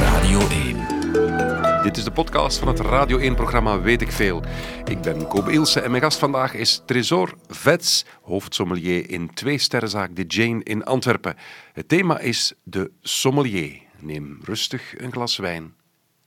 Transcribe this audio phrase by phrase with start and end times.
[0.00, 1.82] Radio 1.
[1.82, 4.42] Dit is de podcast van het Radio 1-programma Weet ik Veel.
[4.84, 10.16] Ik ben Kobe Ilse en mijn gast vandaag is Tresor Vets, hoofdsommelier in twee sterrenzaak
[10.16, 11.36] De Jane in Antwerpen.
[11.72, 13.80] Het thema is de sommelier.
[13.98, 15.74] Neem rustig een glas wijn,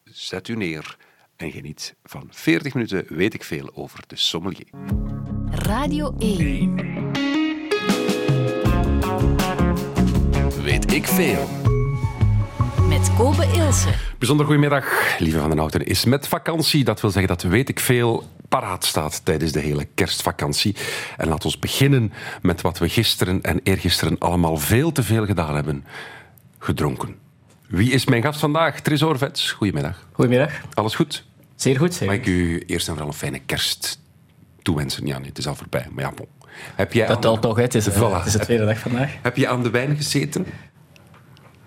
[0.03, 0.97] zet u neer
[1.35, 4.69] en geniet van 40 minuten Weet ik Veel over de sommelier.
[5.49, 6.75] Radio 1.
[10.63, 11.70] Weet ik Veel.
[12.91, 13.87] Met Kobe Ilse.
[14.17, 14.85] Bijzonder goedemiddag,
[15.19, 15.85] lieve Van den Houten.
[15.85, 19.87] Is met vakantie, dat wil zeggen dat weet ik veel paraat staat tijdens de hele
[19.95, 20.75] kerstvakantie.
[21.17, 25.55] En laat ons beginnen met wat we gisteren en eergisteren allemaal veel te veel gedaan
[25.55, 25.85] hebben.
[26.59, 27.15] Gedronken.
[27.67, 28.79] Wie is mijn gast vandaag?
[28.79, 29.51] Tresor Vets.
[29.51, 30.07] Goedemiddag.
[30.11, 30.51] Goedemiddag.
[30.73, 31.25] Alles goed?
[31.55, 31.93] Zeer goed.
[31.93, 33.99] Zeer Mag ik u eerst en vooral een fijne kerst
[34.61, 35.05] toewensen?
[35.05, 35.87] Ja, nee, het is al voorbij.
[35.91, 36.27] Maar ja, bon.
[36.75, 37.93] Heb jij Dat telt toch, het is, Voilà.
[37.93, 39.11] het is de tweede dag vandaag.
[39.21, 40.45] Heb je aan de wijn gezeten?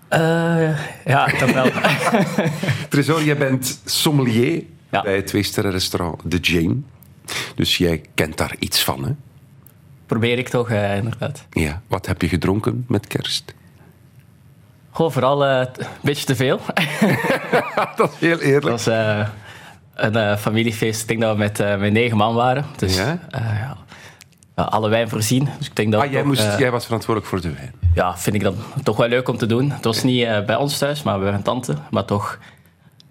[0.07, 1.67] Eh, ja, toch wel.
[2.89, 5.01] Tresor, jij bent sommelier Ja.
[5.01, 6.75] bij het twee-sterren-restaurant The Jane.
[7.55, 9.11] Dus jij kent daar iets van, hè?
[10.05, 11.45] Probeer ik toch, eh, inderdaad.
[11.49, 11.81] Ja.
[11.87, 13.53] Wat heb je gedronken met kerst?
[14.91, 16.59] Gewoon vooral eh, een beetje te veel.
[17.95, 18.65] dat is heel Het eerlijk.
[18.65, 19.27] was eh,
[19.95, 21.01] een familiefeest.
[21.01, 22.65] Ik denk dat we met, met negen man waren.
[22.77, 23.19] Dus Ja?
[23.31, 23.77] ja.
[24.55, 25.49] Alle wijn voorzien.
[25.57, 27.73] Dus ik denk dat Ah, jij, toch, moest, eh, jij was verantwoordelijk voor de wijn.
[27.93, 29.71] ja, vind ik dan toch wel leuk om te doen.
[29.71, 31.75] Het was niet eh, bij ons thuis, maar bij mijn tante.
[31.91, 32.39] Maar toch,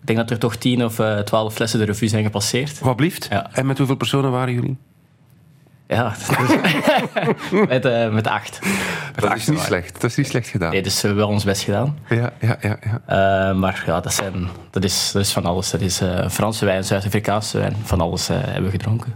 [0.01, 2.79] ik denk dat er toch tien of eh, twaalf flessen de revue zijn gepasseerd.
[2.81, 3.27] Wat blieft?
[3.31, 3.51] Ja.
[3.53, 4.77] En met hoeveel personen waren jullie?
[5.87, 6.15] Ja,
[7.69, 8.59] met, met acht.
[9.15, 10.01] Dat acht is niet slecht.
[10.01, 10.71] Dat is niet slecht gedaan.
[10.71, 11.99] Nee, dus we hebben wel ons best gedaan.
[12.09, 12.77] Ja, ja, ja.
[13.07, 13.53] ja.
[13.53, 15.71] Maar ja, dat, zijn, dat, is, dat is van alles.
[15.71, 17.77] Dat is Franse wijn, Zuid-Afrikaanse wijn.
[17.83, 19.15] Van alles hebben we gedronken.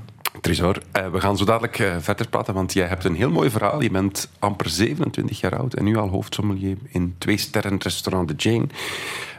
[0.48, 3.82] Eh, we gaan zo dadelijk eh, verder praten, want jij hebt een heel mooi verhaal.
[3.82, 8.34] Je bent amper 27 jaar oud en nu al hoofdsommelier in twee sterren restaurant De
[8.36, 8.66] Jane.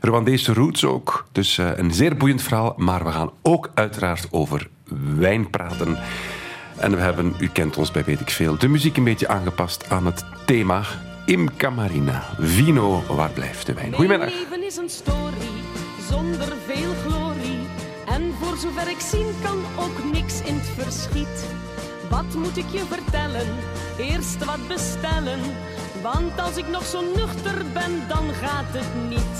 [0.01, 2.73] Rwandese roots ook, dus eh, een zeer boeiend verhaal.
[2.77, 4.69] Maar we gaan ook uiteraard over
[5.17, 5.97] wijn praten.
[6.77, 9.89] En we hebben, u kent ons bij weet ik veel, de muziek een beetje aangepast
[9.89, 10.83] aan het thema
[11.25, 12.23] Imca Marina.
[12.39, 13.93] Vino, waar blijft de wijn?
[13.93, 14.29] Goedemiddag.
[14.29, 15.47] Mijn leven is een story
[16.09, 17.28] zonder veel glorie.
[18.19, 21.45] En voor zover ik zien kan ook niks in het verschiet.
[22.09, 23.47] Wat moet ik je vertellen?
[23.97, 25.39] Eerst wat bestellen.
[26.01, 29.37] Want als ik nog zo nuchter ben, dan gaat het niet.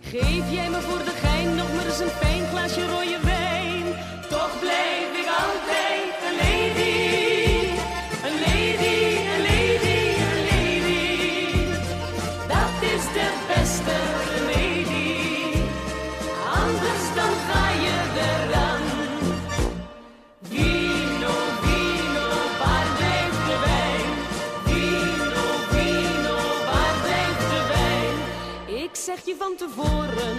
[0.00, 3.84] Geef jij me voor de gein nog maar eens een fijn glaasje rode wijn.
[4.28, 5.09] Toch blijf
[29.56, 30.36] van tevoren,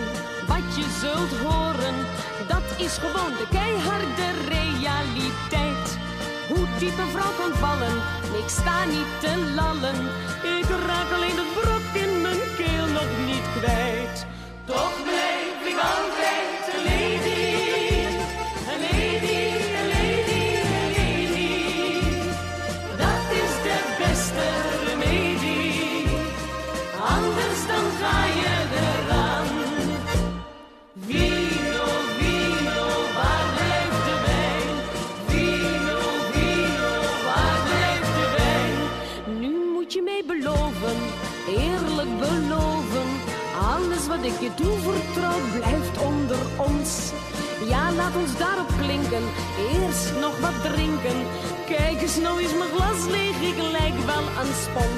[0.47, 1.95] wat je zult horen,
[2.47, 5.97] dat is gewoon de keiharde realiteit.
[6.47, 7.97] Hoe diep een vrouw kan vallen,
[8.43, 9.99] ik sta niet te lallen.
[10.59, 14.25] Ik raak alleen het brok in mijn keel nog niet kwijt.
[14.65, 16.20] Toch blijf ik altijd
[54.73, 54.90] wel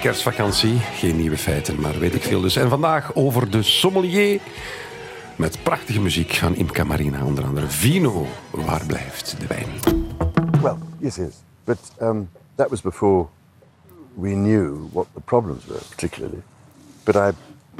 [0.00, 0.78] kerstvakantie.
[0.78, 2.56] Geen nieuwe feiten, maar weet ik veel dus.
[2.56, 4.40] En vandaag over de sommelier.
[5.36, 8.26] Met prachtige muziek van Imca Marina, onder andere Vino.
[8.50, 9.68] Waar blijft de wijn?
[10.62, 11.34] Well, yes, yes.
[11.64, 13.26] But um, that was before
[14.14, 16.42] we knew what the problems were, particularly.
[17.04, 17.30] But I,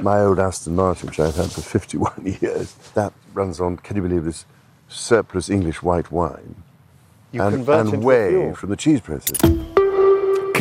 [0.03, 4.01] my old Aston Martin, which I've had for 51 years, that runs on, can you
[4.01, 4.45] believe this,
[4.87, 6.55] surplus English white wine.
[7.31, 8.55] You and convert and whey fuel.
[8.55, 9.79] from the cheese presses.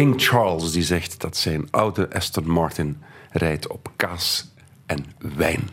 [0.01, 4.49] King Charles die zegt dat zijn oude Aston Martin rijdt op kaas
[4.87, 5.69] en wijn.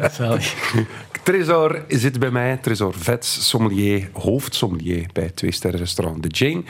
[1.24, 2.56] Tresor zit bij mij.
[2.56, 6.62] Tresor Vets, sommelier, hoofdsommelier bij het twee-sterren restaurant De Jane.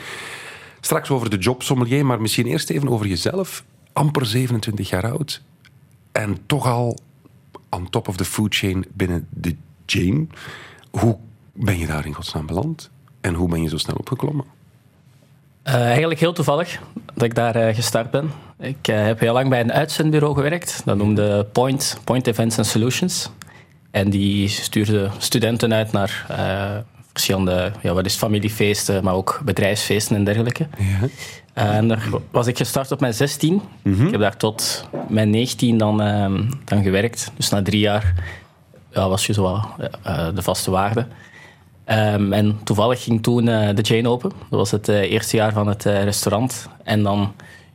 [0.81, 3.63] Straks over de job sommelier, maar misschien eerst even over jezelf.
[3.93, 5.41] Amper 27 jaar oud.
[6.11, 6.97] En toch al
[7.69, 9.55] on top of the food chain binnen De
[9.85, 10.27] Jane.
[10.91, 11.17] Hoe
[11.53, 12.89] ben je daar in godsnaam beland?
[13.21, 14.56] En hoe ben je zo snel opgeklommen?
[15.67, 16.79] Eh, eigenlijk heel toevallig
[17.13, 18.31] dat ik daar eh, gestart ben.
[18.59, 20.81] Ik eh, heb heel lang bij een uitzendbureau gewerkt.
[20.85, 23.29] Dat noemde Point, Point Events and Solutions.
[23.91, 26.25] En die stuurde studenten uit naar
[27.11, 30.67] verschillende ja, wat is familiefeesten, maar ook bedrijfsfeesten en dergelijke.
[31.53, 33.61] Eh, en daar was ik gestart op mijn 16.
[33.83, 37.31] Ik heb daar tot mijn 19 dan, ehm, dan gewerkt.
[37.35, 38.13] Dus na drie jaar
[38.91, 39.65] ja, was je zo wel,
[40.33, 41.07] de vaste waarde.
[41.87, 44.29] Ehm, en toevallig ging toen eh, de Jane open.
[44.29, 46.69] Dat was het eh, eerste jaar van het eh, restaurant.
[46.83, 47.33] En dan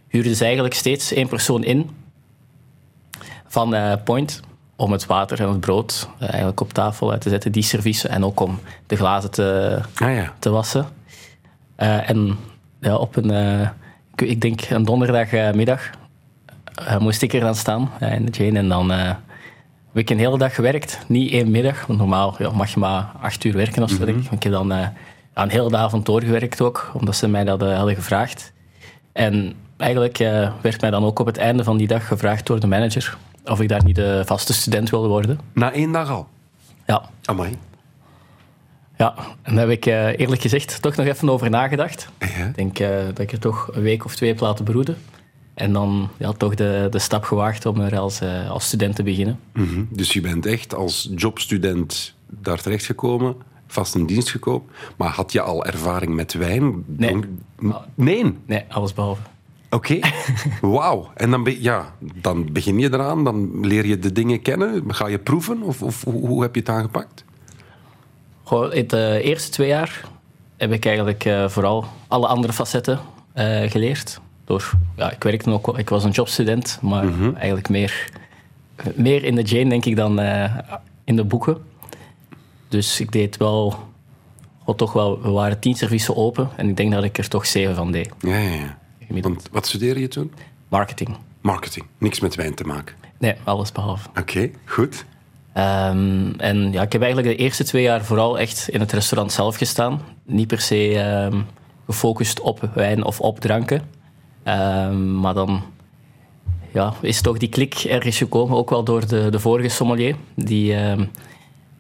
[0.09, 1.91] huurden ze eigenlijk steeds één persoon in
[3.47, 4.41] van Point
[4.77, 8.09] om het water en het brood eigenlijk op tafel te zetten, die service.
[8.09, 10.33] En ook om de glazen te, Ah ja.
[10.39, 10.87] te wassen.
[11.77, 12.39] En
[12.81, 13.71] ja, op een,
[14.17, 15.91] ik, denk een donderdagmiddag
[16.99, 18.59] moest ik er dan staan in de Jane.
[18.59, 18.93] En dan
[19.93, 20.99] heb ik een hele dag gewerkt.
[21.07, 24.05] Niet één middag, want normaal ja, mag je maar acht uur werken of zo.
[24.05, 24.31] denk ik.
[24.31, 24.79] Ik heb dan eh,
[25.35, 28.53] ja, een hele avond doorgewerkt ook, omdat ze mij dat eh, hadden gevraagd.
[29.13, 32.61] En eigenlijk eh, werd mij dan ook op het einde van die dag gevraagd door
[32.61, 35.41] de manager of ik daar niet de vaste student wilde worden.
[35.53, 36.27] Na één dag al.
[36.87, 37.57] Ja, Amai.
[38.97, 39.15] ja.
[39.43, 39.85] en daar heb ik
[40.19, 42.09] eerlijk gezegd toch nog even over nagedacht.
[42.19, 42.27] Ja.
[42.27, 44.97] Ik denk dat ik er toch een week of twee heb laten broeden.
[45.55, 49.03] En dan ja, toch de, de stap gewaagd om er als, eh, als student te
[49.03, 49.39] beginnen.
[49.53, 49.85] Mhm.
[49.91, 53.35] Dus je bent echt als jobstudent daar terechtgekomen,
[53.67, 54.69] vast in dienst gekomen.
[54.97, 56.85] Maar had je al ervaring met wijn?
[56.87, 57.17] Nee.
[57.95, 58.37] Nee?
[58.47, 59.23] Nee, alles behalve.
[59.71, 59.99] Oké.
[60.61, 61.11] Wauw.
[61.15, 64.95] En dan, be- ja, dan begin je eraan, dan leer je de dingen kennen.
[64.95, 65.63] Ga je proeven?
[65.63, 67.25] Of, of hoe, heb je het aangepakt?
[68.43, 70.05] Goh, in de eerste twee jaar
[70.57, 73.01] heb ik eigenlijk eh, vooral alle andere facetten
[73.33, 74.21] eh, geleerd.
[74.53, 77.05] Door, ja, ik werkte ook, wel- ik was een jobstudent, maar
[77.35, 78.09] eigenlijk meer,
[78.95, 80.57] meer in de Jane denk ik dan eh,
[81.05, 81.57] in de boeken.
[82.69, 83.75] Dus ik deed wel,
[84.65, 87.47] goh, toch wel, we waren tien services open en ik denk dat ik er toch
[87.47, 88.11] zeven van deed.
[88.21, 88.79] Ja, ja, ja.
[89.07, 89.35] Gemiddeld.
[89.35, 90.33] Want wat studeerde je toen?
[90.69, 91.17] Marketing.
[91.41, 91.87] Marketing.
[91.99, 92.95] Niks met wijn te maken.
[93.19, 94.09] Nee, alles behalve.
[94.21, 95.05] Oké, goed.
[95.53, 99.33] Ehm, en ja, ik heb eigenlijk de eerste twee jaar vooral echt in het restaurant
[99.33, 100.01] zelf gestaan.
[100.25, 101.41] Niet per se ehm,
[101.87, 104.01] gefocust op wijn of op dranken.
[104.43, 105.63] Ehm, maar dan
[106.73, 110.17] ja, is toch die klik ergens gekomen, ook wel door de, de vorige sommelier.
[110.35, 111.01] Die, ehm,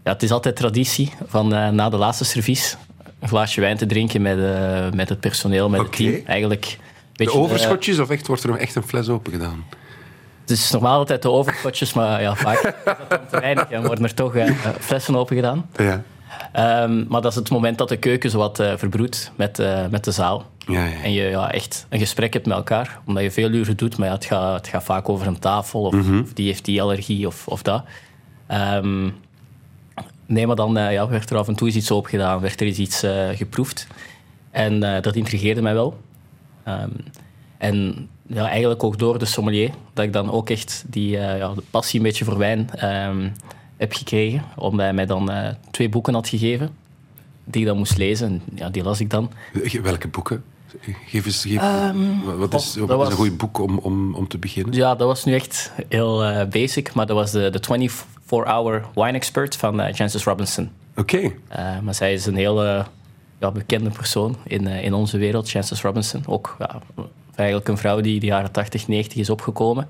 [0.04, 2.76] ja, het is altijd traditie van eh, na de laatste servies
[3.20, 6.22] een glaasje wijn te drinken met, eh, met het personeel, met het team.
[6.26, 6.78] Eigenlijk, De
[7.14, 9.64] weet je, eh, overschotjes of echt, wordt er nog echt een fles open gedaan?
[10.40, 13.86] het is normaal altijd de overschotjes, maar ja, vaak is dat dan te weinig en
[13.86, 14.34] worden er toch
[14.80, 15.68] flessen open gedaan.
[15.76, 16.02] Ja.
[16.52, 20.04] Ehm, maar dat is het moment dat de keuken zo wat eh, verbroedt met, met
[20.04, 20.50] de zaal.
[20.66, 21.02] Ja, ja.
[21.02, 23.00] En je ja, echt een gesprek hebt met elkaar.
[23.06, 25.80] Omdat je veel uren doet, maar ja, het, gaat, het gaat vaak over een tafel.
[25.80, 27.84] Of, of die heeft die allergie of, of dat.
[28.46, 29.10] Ehm,
[30.26, 32.40] nee, maar dan eh, ja, werd er af en toe eens iets opgedaan.
[32.40, 33.86] Werd er eens iets eh, geproefd.
[34.50, 36.00] En eh, dat intrigeerde mij wel.
[36.64, 36.90] Ehm,
[37.58, 39.70] en ja, eigenlijk ook door de sommelier.
[39.92, 43.28] Dat ik dan ook echt die ja, de passie een beetje voor wijn ehm,
[43.76, 44.42] heb gekregen.
[44.56, 45.30] Omdat hij mij dan
[45.70, 46.70] twee boeken had gegeven.
[47.52, 48.26] Die ik dan moest lezen.
[48.28, 49.30] En, ja, die las ik dan.
[49.82, 50.44] Welke boeken?
[51.06, 51.60] Geef eens, geef,
[52.36, 54.74] wat is, goh, wat is was- een goed boek om, om, om te beginnen?
[54.74, 56.94] Ja, dat was nu echt heel eh, basic.
[56.94, 57.60] Maar dat was de, de
[58.28, 60.70] 24-hour wine expert van eh Jancis Robinson.
[60.96, 61.32] Oké.
[61.48, 62.86] Eh, maar zij is een hele
[63.40, 66.22] ja, bekende persoon in, eh, in onze wereld, Jancis Robinson.
[66.26, 66.80] Ook ja,
[67.34, 69.88] eigenlijk een vrouw die in de jaren 80, 90 is opgekomen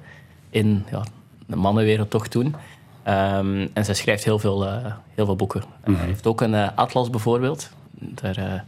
[0.51, 1.05] in ja,
[1.47, 2.55] de mannenwereld toch toen.
[3.03, 5.63] Ehm, en zij schrijft heel veel, eh, heel veel boeken.
[5.81, 7.71] Hij heeft ook een eh, atlas bijvoorbeeld.
[7.91, 8.61] Daar eh,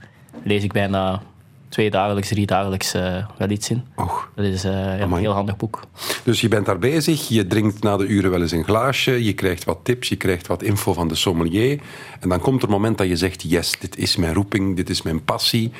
[0.43, 1.23] lees ik bijna
[1.69, 3.85] twee dagelijks, drie dagelijks eh, wel iets in.
[3.97, 4.31] Och.
[4.35, 5.81] Dat is een heel handig boek.
[6.25, 9.33] Dus je bent daar bezig, je drinkt na de uren wel eens een glaasje, je
[9.33, 11.81] krijgt wat tips, je krijgt wat info van de sommelier.
[12.21, 14.91] En dan komt er een moment dat je zegt, yes, dit is mijn roeping, dit
[14.91, 15.73] is mijn passie.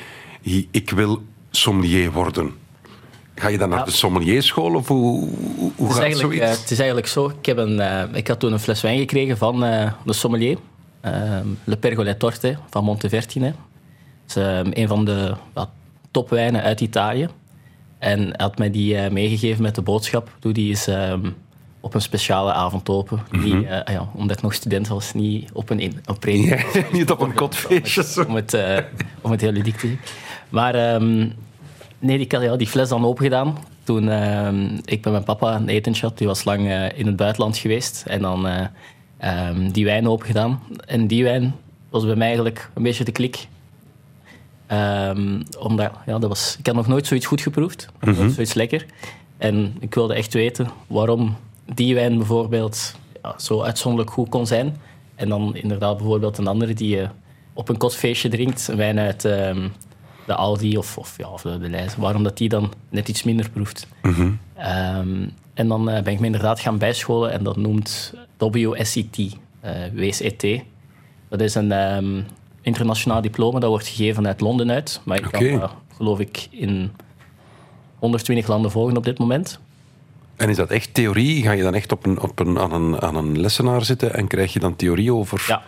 [0.71, 1.21] Ik wil
[1.51, 2.53] sommelier worden.
[3.35, 3.85] Ga je dan naar Ja.
[3.85, 4.99] de sommelierschool of hoe,
[5.57, 6.41] hoe, hoe Het gaat zoiets?
[6.41, 7.29] eh, het is eigenlijk zo.
[7.39, 10.57] Ik, heb een, eh, ik had toen een fles wijn gekregen van eh, de sommelier.
[11.01, 11.11] eh,
[11.63, 13.53] Le Pergolet Torte van Montevertine.
[14.25, 15.33] Dat is eh, een van de
[16.11, 17.27] topwijnen uit Italië.
[17.99, 20.29] En hij had mij die meegegeven met de boodschap.
[20.39, 21.29] Doe die eens ehm,
[21.79, 23.19] op een speciale avond open.
[23.31, 26.57] Eh, ah ja, omdat ik nog student was, niet op een, in- op een Ja,
[26.91, 28.25] niet op een kotfeestje.
[28.27, 28.57] om het,
[29.21, 29.99] om het heel ludiek te zien.
[30.49, 31.29] Maar ehm,
[32.05, 33.57] nee, ik had ja, die fles dan opengedaan.
[33.83, 37.15] Toen ehm, ik met mijn papa een etentje had, die was lang eh, in het
[37.15, 38.03] buitenland geweest.
[38.07, 38.65] En dan eh,
[39.17, 40.59] ehm, die wijn opengedaan.
[40.85, 41.55] En die wijn
[41.89, 43.47] was bij mij eigenlijk een beetje de klik.
[44.67, 47.87] Ehm, omdat, ja, dat was, ik had nog nooit zoiets goed geproefd.
[47.99, 48.85] Nooit zoiets lekker.
[49.37, 51.35] En ik wilde echt weten waarom
[51.73, 54.77] die wijn bijvoorbeeld ja, zo uitzonderlijk goed kon zijn.
[55.15, 57.07] En dan inderdaad bijvoorbeeld een andere die je
[57.53, 59.23] op een kotfeestje drinkt, een wijn uit
[60.25, 63.23] de Aldi of, of, ja, of de, de Leijs, waarom dat die dan net iets
[63.23, 63.87] minder proeft.
[64.55, 69.71] Ehm, en dan eh, ben ik me inderdaad gaan bijscholen en dat noemt WSET, eh
[69.93, 70.63] WSET.
[71.29, 72.21] Dat is een ehm,
[72.61, 75.01] internationaal diploma, dat wordt gegeven uit Londen uit.
[75.03, 75.37] Maar ik Oké.
[75.37, 76.91] kan, eh, geloof ik, in
[77.99, 79.59] 120 landen volgen op dit moment.
[80.35, 81.43] En is dat echt theorie?
[81.43, 84.27] Ga je dan echt op een, op een, aan, een, aan een lessenaar zitten en
[84.27, 85.63] krijg je dan theorie over Ja,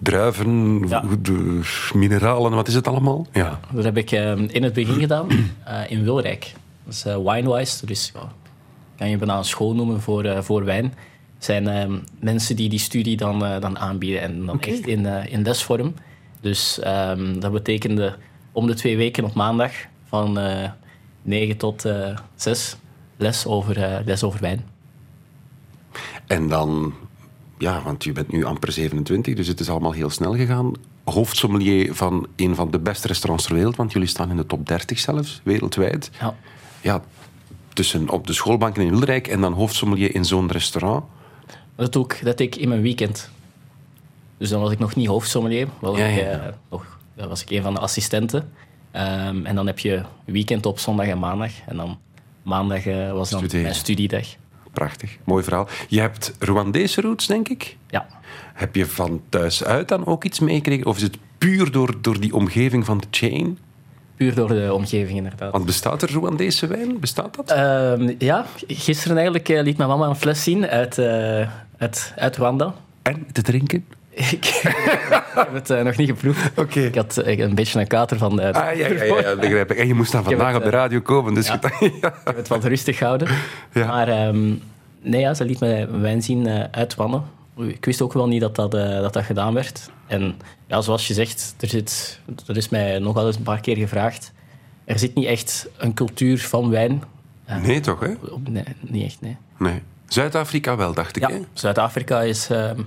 [0.00, 1.04] druiven, Ja.
[1.22, 1.60] de
[1.94, 3.26] mineralen, wat is het allemaal?
[3.32, 3.60] Ja.
[3.72, 5.26] dat heb ik ehm, in het begin gedaan,
[5.64, 6.52] eh, in Wilrijk.
[6.84, 8.32] Dat is eh, Winewise, dus ja,
[8.96, 10.94] kan je bijna een school noemen voor, eh, voor wijn.
[11.38, 15.32] Zijn ehm, mensen die die studie dan, eh, dan aanbieden en dan echt in, eh,
[15.32, 15.94] in lesvorm.
[16.40, 18.16] Dus ehm, dat betekende
[18.52, 19.72] om de twee weken op maandag
[20.08, 20.70] van eh
[21.22, 22.76] 9 tot eh 6
[23.16, 24.64] les over, eh, les over wijn.
[26.26, 26.94] En dan,
[27.60, 30.72] ja, want je bent nu amper 27, dus het is allemaal heel snel gegaan.
[31.04, 34.66] Hoofdsommelier van een van de beste restaurants ter wereld, want jullie staan in de top
[34.66, 36.10] 30 zelfs, wereldwijd.
[36.20, 36.34] Ja.
[36.80, 37.02] Ja,
[37.72, 41.04] tussen op de schoolbanken in Wilrijk en dan hoofdsommelier in zo'n restaurant.
[41.74, 43.30] Dat ik, dat ik in mijn weekend.
[44.38, 46.22] Dus dan was ik nog niet hoofdsommelier, was, Ja, ik, ja.
[46.22, 48.50] eh, nog, dan was ik een van de assistenten.
[48.90, 51.50] Ehm, en dan heb je weekend op zondag en maandag.
[51.66, 51.98] En dan
[52.42, 53.62] maandag eh, was dan Studeren.
[53.62, 54.26] mijn studiedag.
[54.72, 55.68] Prachtig, mooi verhaal.
[55.88, 57.76] Je hebt Rwandese roots, denk ik.
[57.88, 58.06] Ja.
[58.54, 60.86] Heb je van thuis uit dan ook iets meegekregen?
[60.86, 63.58] Of is het puur door, door die omgeving van de chain?
[64.16, 65.52] Puur door de omgeving, inderdaad.
[65.52, 67.00] Want bestaat er Rwandese wijn?
[67.00, 67.50] Bestaat dat?
[67.50, 71.48] Ehm, ja, gisteren eigenlijk eh, liet mijn mama een fles zien uit, eh,
[71.78, 72.74] uit, uit Rwanda.
[73.02, 73.84] En te drinken?
[74.14, 74.44] ik
[75.34, 76.76] heb het eh, nog niet geproefd.
[76.76, 78.52] Ik had eh, een beetje een kater van de...
[78.52, 79.78] Ah, ja, ja, ja, ja, begrijp ik.
[79.78, 81.46] En je moest dan vandaag het, op de eh, radio komen, dus...
[81.46, 81.60] ja.
[81.80, 81.86] je-.
[81.86, 83.28] Ik heb het wat rustig gehouden.
[83.72, 83.86] Ja.
[83.86, 84.48] Maar ehm,
[85.02, 87.22] nee, ja, ze liet mij wijn zien eh uit Wannen.
[87.56, 89.90] Ik wist ook wel niet dat dat, eh, dat dat gedaan werd.
[90.06, 90.34] En
[90.66, 93.76] ja, zoals je zegt, er, zit, er is mij nog wel eens een paar keer
[93.76, 94.32] gevraagd.
[94.84, 97.02] Er zit niet echt een cultuur van wijn.
[97.44, 98.12] Eh, Nee, toch, hè?
[98.30, 99.36] op- Nee, niet echt, nee.
[99.58, 99.82] Nee.
[100.08, 101.28] Zuid-Afrika wel, dacht ik?
[101.52, 102.80] Zuid-Afrika is ehm,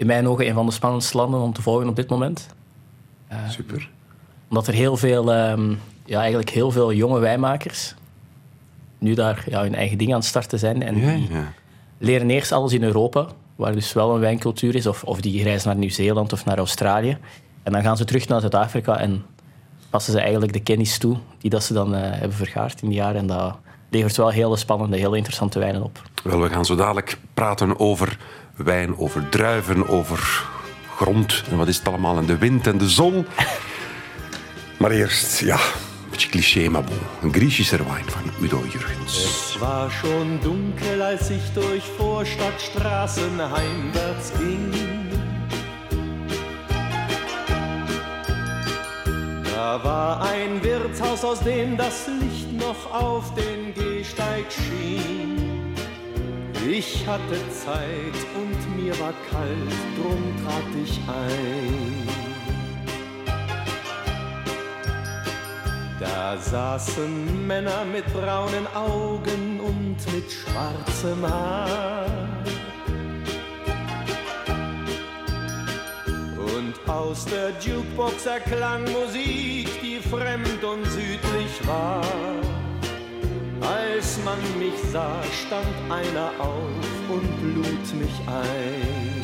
[0.00, 2.48] in mijn ogen een van de spannendste landen om te volgen op dit moment.
[3.48, 3.90] Super.
[4.48, 7.94] Omdat er heel veel, ehm, ja, eigenlijk heel veel jonge wijnmakers
[8.98, 10.82] nu daar ja, hun eigen ding aan het starten zijn.
[10.82, 11.52] En Ja, ja.
[11.98, 13.26] leren eerst alles in Europa,
[13.56, 14.86] waar dus wel een wijncultuur is.
[14.86, 17.18] Of, of die reizen naar Nieuw-Zeeland of naar Australië.
[17.62, 19.24] En dan gaan ze terug naar Zuid-Afrika en
[19.90, 22.98] passen ze eigenlijk de kennis toe die dat ze dan eh, hebben vergaard in die
[22.98, 23.20] jaren.
[23.20, 23.58] En dat
[23.90, 26.02] levert wel hele spannende, hele interessante wijnen op.
[26.22, 28.16] Wel, we gaan zo dadelijk praten over
[28.56, 30.48] wijn, over druiven, over
[30.96, 33.26] grond en wat is het allemaal, en de wind en de zon.
[34.80, 36.98] Maar eerst, ja, een beetje cliché, maar bon.
[37.22, 39.24] Een Griechische wijn van Udo Jurgens.
[39.24, 45.09] Es war schon dunkel, als ich durch Vorstadtstraßen heimwärts ging.
[49.62, 55.74] Da war ein Wirtshaus, aus dem das Licht noch auf den Gehsteig schien.
[56.66, 62.08] Ich hatte Zeit und mir war kalt, drum trat ich ein.
[66.00, 72.06] Da saßen Männer mit braunen Augen und mit schwarzem Haar.
[76.60, 82.02] Und aus der Jukebox erklang Musik, die fremd und südlich war.
[83.62, 89.22] Als man mich sah, stand einer auf und lud mich ein.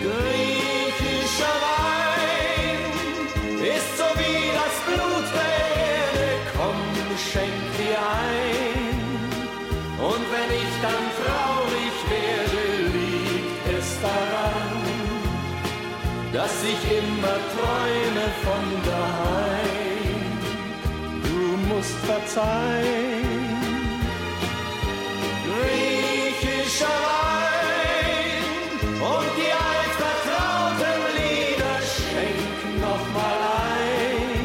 [0.00, 1.77] Griechischer Wein
[22.38, 23.58] verzeihen.
[25.46, 28.44] Griechischer Wein
[29.10, 33.40] und die altvertrauten Lieder schenk noch mal
[33.74, 34.44] ein,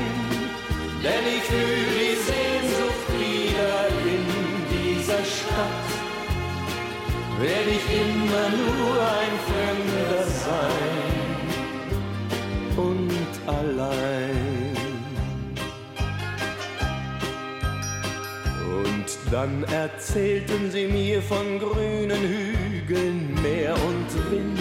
[1.03, 3.77] denn ich fühl die Sehnsucht wieder
[4.13, 4.23] in
[4.73, 5.87] dieser Stadt.
[7.39, 11.05] Werd ich immer nur ein Fremder sein
[12.77, 14.22] und allein.
[19.33, 24.59] Dann erzählten sie mir von grünen Hügeln, Meer und Wind.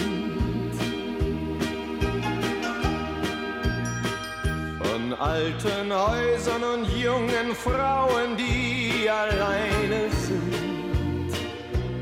[4.81, 11.33] Von alten Häusern und jungen Frauen, die alleine sind.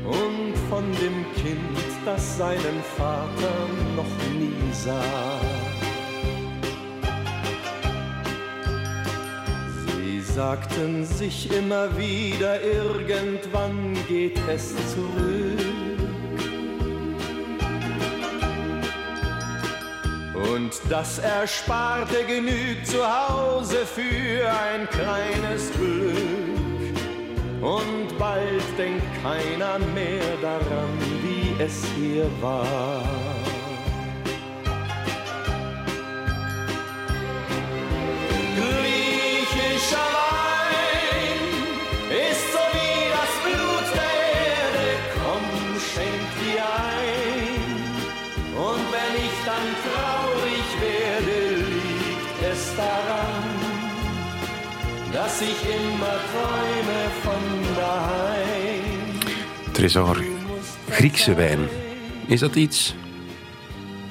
[0.06, 3.52] Und von dem Kind, das seinen Vater
[3.96, 5.61] noch nie sah.
[10.34, 15.58] Sagten sich immer wieder, irgendwann geht es zurück.
[20.52, 26.62] Und das Ersparte genügt zu Hause für ein kleines Glück.
[27.60, 33.04] Und bald denkt keiner mehr daran, wie es hier war.
[38.56, 39.01] Griechischer
[55.50, 57.42] ich immer träume von
[57.76, 59.72] daheim.
[59.72, 60.16] Tresor,
[60.90, 61.58] Griekse wijn.
[62.26, 62.94] Is dat iets?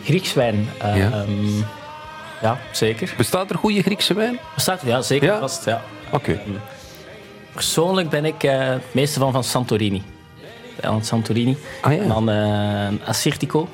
[0.03, 0.69] Grieks wijn.
[0.79, 1.11] eh, Ja.
[1.11, 1.57] ehm,
[2.41, 3.13] ja, zeker.
[3.17, 4.39] Bestaat er goede Griekse wijn?
[4.55, 5.39] Bestaat, ja, zeker Ja?
[5.39, 5.65] vast.
[5.65, 5.81] Ja.
[6.11, 6.39] Oké.
[7.53, 10.01] Persoonlijk ben ik eh, het meeste van van Santorini.
[10.81, 11.57] Eiland Santorini.
[11.81, 12.00] Ah, ja.
[12.01, 13.67] En dan eh Assyrtiko,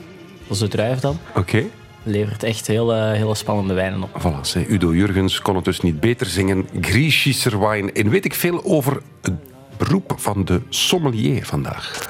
[0.48, 1.20] dat is de druif dan.
[1.36, 1.64] Oké.
[2.08, 4.10] Levert echt hele, hele spannende wijnen op.
[4.22, 6.68] Voilà, zei Udo Jurgens kon het dus niet beter zingen.
[6.82, 7.94] Griechischer wijn.
[7.94, 9.34] En weet ik veel over het
[9.78, 12.10] beroep van de sommelier vandaag.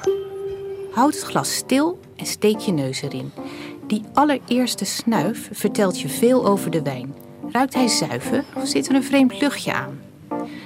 [0.92, 3.32] Houd het glas stil en steek je neus erin.
[3.88, 7.16] Die allereerste snuif vertelt je veel over de wijn.
[7.52, 10.00] Ruikt hij zuiver of zit er een vreemd luchtje aan?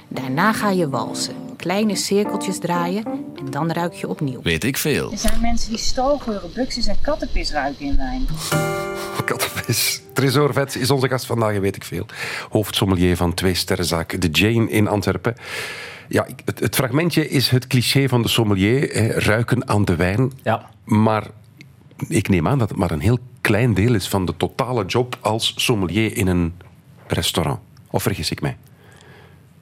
[0.07, 3.03] Daarna ga je walsen, kleine cirkeltjes draaien
[3.35, 4.41] en dan ruik je opnieuw.
[4.41, 5.11] Weet ik veel.
[5.11, 8.27] Er zijn mensen die stalgeuren, buxus en kattenpis ruiken in wijn.
[9.23, 10.01] Kattenvis.
[10.13, 12.05] Tresor Vets is onze gast vandaag, weet ik veel.
[12.49, 15.35] Hoofdsommelier van twee sterrenzaak De Jane in Antwerpen.
[16.07, 18.89] Ja, het, het fragmentje is het cliché van de sommelier.
[18.93, 20.31] hè, ruiken aan de wijn.
[20.43, 21.27] Ja, Maar
[22.07, 25.17] ik neem aan dat het maar een heel klein deel is van de totale job
[25.19, 26.53] als sommelier in een
[27.07, 27.59] restaurant.
[27.89, 28.57] Of vergis ik mij?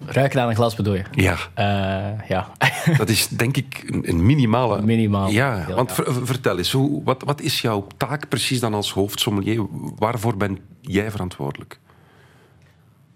[0.05, 1.03] Ruiken aan een glas bedoel je?
[1.11, 2.47] Ja, Eh, ja.
[2.97, 4.81] dat is denk ik een, minimale...
[4.81, 5.29] Minimaal.
[5.29, 5.95] Ja, want ja.
[5.95, 9.65] ver- vertel eens, hoe, wat, wat is jouw taak precies dan als hoofdsommelier?
[9.97, 11.79] Waarvoor ben jij verantwoordelijk?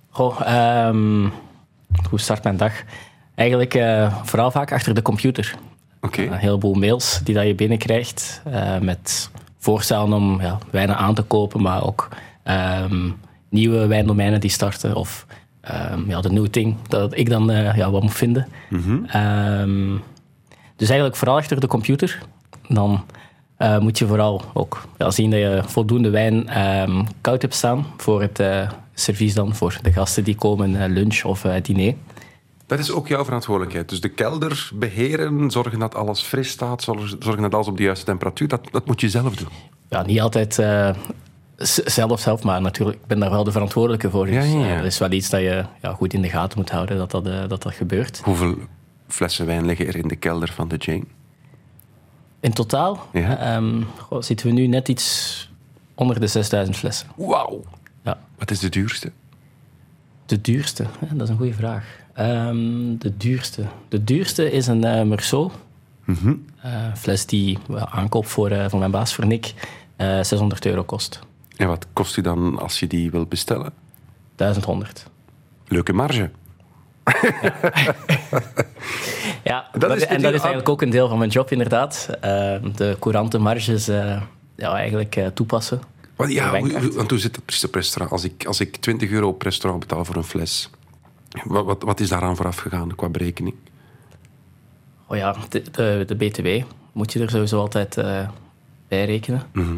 [0.09, 1.27] Goh, ehm,
[2.09, 2.73] hoe start mijn dag?
[3.35, 5.55] Eigenlijk eh, vooral vaak achter de computer.
[6.01, 6.21] Oké.
[6.21, 11.21] Een heleboel mails die dat je binnenkrijgt eh, met voorstellen om ja, wijnen aan te
[11.21, 12.09] kopen, maar ook
[12.43, 13.09] ehm,
[13.49, 15.25] nieuwe wijndomeinen die starten of
[15.63, 18.47] ehm, ja, de new thing dat ik dan eh, ja, wat moet vinden.
[19.07, 19.97] Ehm,
[20.75, 22.19] dus eigenlijk vooral achter de computer.
[22.67, 23.05] Dan
[23.57, 27.85] eh, moet je vooral ook ja, zien dat je voldoende wijn ehm, koud hebt staan
[27.97, 31.93] voor het eh, servies dan, voor de gasten die komen, lunch of diner.
[32.65, 33.89] Dat is ook jouw verantwoordelijkheid.
[33.89, 36.83] Dus de kelder beheren, zorgen dat alles fris staat,
[37.19, 39.49] zorgen dat alles op de juiste temperatuur, dat, dat moet je zelf doen.
[39.89, 40.59] ja, niet altijd
[41.85, 44.25] zelf, zelf, maar natuurlijk, ik ben daar wel de verantwoordelijke voor.
[44.25, 44.69] Dus, Ja, ja, ja.
[44.71, 47.11] eh, dat is wel iets dat je ja, goed in de gaten moet houden, dat
[47.11, 48.21] dat, eh, dat, dat gebeurt.
[48.23, 48.55] Hoeveel
[49.07, 51.03] flessen wijn liggen er in de kelder van de Jane?
[52.39, 53.61] In totaal Ja.
[53.97, 55.49] goh, zitten we nu net iets
[55.95, 57.07] onder de 6000 flessen.
[57.15, 57.63] Wauw.
[58.03, 58.17] Ja.
[58.37, 59.11] Wat is de duurste?
[60.25, 61.85] De duurste, dat is een goede vraag.
[62.13, 63.63] Ehm, de duurste.
[63.89, 65.51] De duurste is een eh Merceau.
[66.61, 67.57] Eh, fles die
[67.89, 69.53] aankoop voor, eh, voor mijn baas, voor Nick,
[69.95, 71.19] eh 600 euro kost.
[71.55, 73.73] En wat kost die dan als je die wil bestellen?
[74.35, 75.05] 1100.
[75.67, 76.29] Leuke marge.
[79.43, 82.07] Ja, Dat dat is en dat is eigenlijk ook een deel van mijn job, inderdaad.
[82.21, 84.21] Eh, de courante marges eh,
[84.55, 85.81] ja, eigenlijk eh, toepassen.
[86.15, 88.11] Want, ja, hoe- want hoe zit het precies op restaurant?
[88.11, 90.69] Als ik, als ik 20 euro op restaurant betaal voor een fles,
[91.43, 93.55] wat, wat, wat is daaraan vooraf gegaan qua berekening?
[95.07, 96.47] Oh ja, de, de, de BTW
[96.91, 98.27] moet je er sowieso altijd eh,
[98.87, 99.43] bij rekenen.
[99.53, 99.75] Mhm.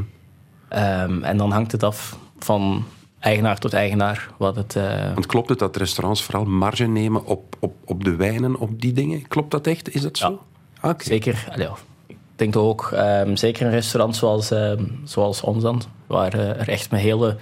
[0.67, 2.85] Ehm, en dan hangt het af van
[3.19, 4.29] eigenaar tot eigenaar.
[4.37, 8.15] Wat het, eh, Want klopt het dat restaurants vooral marge nemen op, op, op de
[8.15, 9.27] wijnen, op die dingen?
[9.27, 9.95] Klopt dat echt?
[9.95, 10.39] Is dat zo?
[10.81, 10.89] Ja.
[10.89, 11.03] Oké.
[11.03, 11.67] Zeker, allee,
[12.07, 16.69] ik denk ook, ehm, zeker een restaurant zoals, ehm, zoals ons dan, waar eh, er
[16.69, 17.37] echt met hele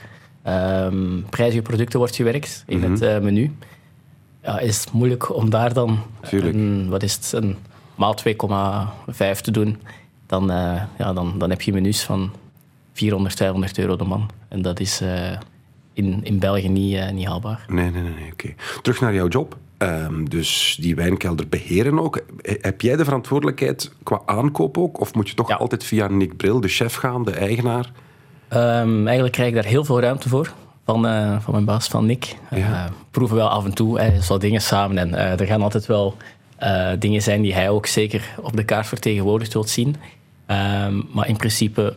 [1.30, 3.56] prijzige producten wordt gewerkt in het eh, menu,
[4.42, 7.58] ja, is het moeilijk om daar dan een, wat is het, een
[7.96, 9.82] maal 2,5 te doen.
[10.28, 10.48] Dan,
[10.98, 12.32] ja, dan, dan heb je menus van
[12.94, 14.30] 400, 500 euro de man.
[14.50, 15.32] En dat is eh,
[15.94, 17.66] in, in België niet, eh, niet haalbaar.
[17.68, 18.14] Nee, nee, nee.
[18.14, 18.54] nee, Oké.
[18.82, 19.58] Terug naar jouw job.
[19.78, 22.22] Ehm, dus die wijnkelder beheren ook.
[22.42, 25.00] Heb jij de verantwoordelijkheid qua aankoop ook?
[25.00, 25.56] Of moet je toch Ja.
[25.56, 27.92] altijd via Nick Bril, de chef, gaan, de eigenaar?
[28.48, 30.54] Ehm, eigenlijk krijg ik daar heel veel ruimte voor.
[30.86, 32.36] Van, eh, van mijn baas, van Nick.
[32.52, 32.90] Ja.
[33.12, 34.98] Proeven wel af en toe eh, zo dingen samen.
[34.98, 36.18] En er gaan altijd wel
[37.00, 39.96] dingen zijn die hij ook zeker op de kaart vertegenwoordigd wilt zien.
[40.46, 41.94] Ehm, maar in principe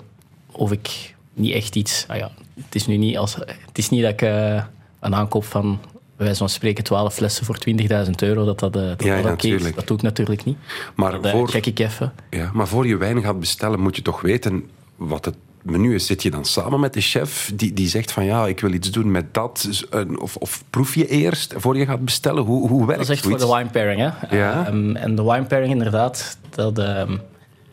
[0.57, 2.05] hoef ik niet echt iets...
[2.09, 3.35] Ah ja, het, is nu niet als,
[3.67, 4.63] het is niet dat ik eh,
[5.01, 5.79] een aankoop van,
[6.17, 7.59] wijze van spreken, 12 flessen voor
[8.07, 9.53] 20.000 euro, dat dat, eh, dat, Ja, dat ja, oké is.
[9.53, 9.75] tuurlijk.
[9.75, 10.57] Dat doe ik natuurlijk niet.
[10.95, 12.13] Maar Dat eh, voor, check ik even.
[12.31, 16.07] ja, maar voor je wijn gaat bestellen, moet je toch weten wat het menu is.
[16.07, 18.91] Zit je dan samen met de chef die, die zegt van ja, ik wil iets
[18.91, 19.63] doen met dat?
[19.67, 19.89] Dus,
[20.19, 22.43] Of, of proef je eerst voor je gaat bestellen?
[22.43, 24.01] Hoe, hoe werkt Dat is echt voor de wine pairing.
[24.01, 24.37] Hè?
[24.37, 24.67] Ja.
[24.67, 27.17] Ehm, en de wine pairing, inderdaad, dat ehm,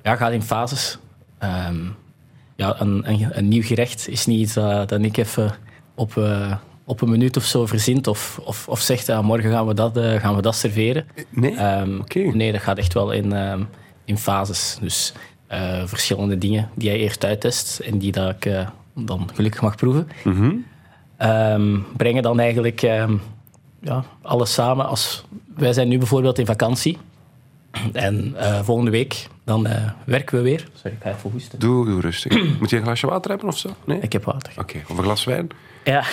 [0.04, 0.98] ja, gaat in fases.
[1.38, 1.78] Ehm,
[2.56, 5.56] ja, een, een, een nieuw gerecht is niet iets dat, dat ik even
[5.96, 6.54] op, eh,
[6.86, 9.98] op een minuut of zo verzint of, of, of zegt, ah, morgen gaan we dat,
[9.98, 11.06] eh, gaan we dat serveren.
[11.30, 11.56] Nee?
[11.56, 12.20] Ehm, Oké.
[12.20, 13.64] Nee, dat gaat echt wel in, ehm,
[14.06, 14.78] in fases.
[14.82, 15.14] Dus
[15.48, 19.76] eh, verschillende dingen die jij eerst uittest en die dat ik eh, dan gelukkig mag
[19.76, 20.08] proeven.
[21.18, 22.80] Ehm, brengen dan eigenlijk
[23.82, 24.88] ja, alles samen.
[24.88, 26.98] Als, wij zijn nu bijvoorbeeld in vakantie.
[27.94, 30.68] En eh, volgende week dan eh, werken we weer.
[30.74, 31.60] Sorry, ik ga even hoesten.
[31.60, 32.44] Doe, doe rustig.
[32.60, 33.70] Moet je een glasje water hebben of zo?
[33.86, 34.00] Nee?
[34.00, 34.54] Ik heb water.
[34.58, 35.50] Oké, of een glas wijn?
[35.84, 36.04] Ja.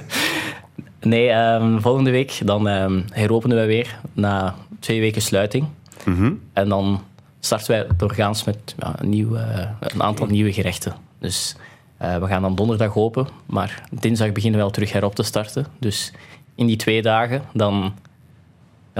[1.00, 5.66] nee, ehm, volgende week dan ehm, heropenen we weer na twee weken sluiting.
[6.04, 6.32] Mhm.
[6.52, 7.02] En dan
[7.40, 9.36] starten wij doorgaans met ja, een, nieuw,
[9.80, 10.94] een aantal nieuwe gerechten.
[11.18, 11.56] Dus
[12.00, 15.66] eh, we gaan dan donderdag open, maar dinsdag beginnen we wel terug herop te starten.
[15.78, 16.12] Dus
[16.54, 17.94] in die twee dagen dan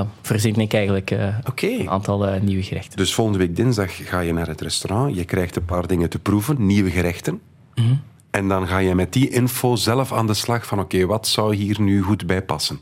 [0.01, 2.97] ja, verzin ik eigenlijk eh, een aantal eh, nieuwe gerechten.
[2.97, 5.15] Dus volgende week dinsdag ga je naar het restaurant.
[5.15, 7.41] Je krijgt een paar dingen te proeven, nieuwe gerechten.
[7.75, 7.95] Mhm.
[8.31, 11.55] En dan ga je met die info zelf aan de slag van oké, wat zou
[11.55, 12.79] hier nu goed bij passen?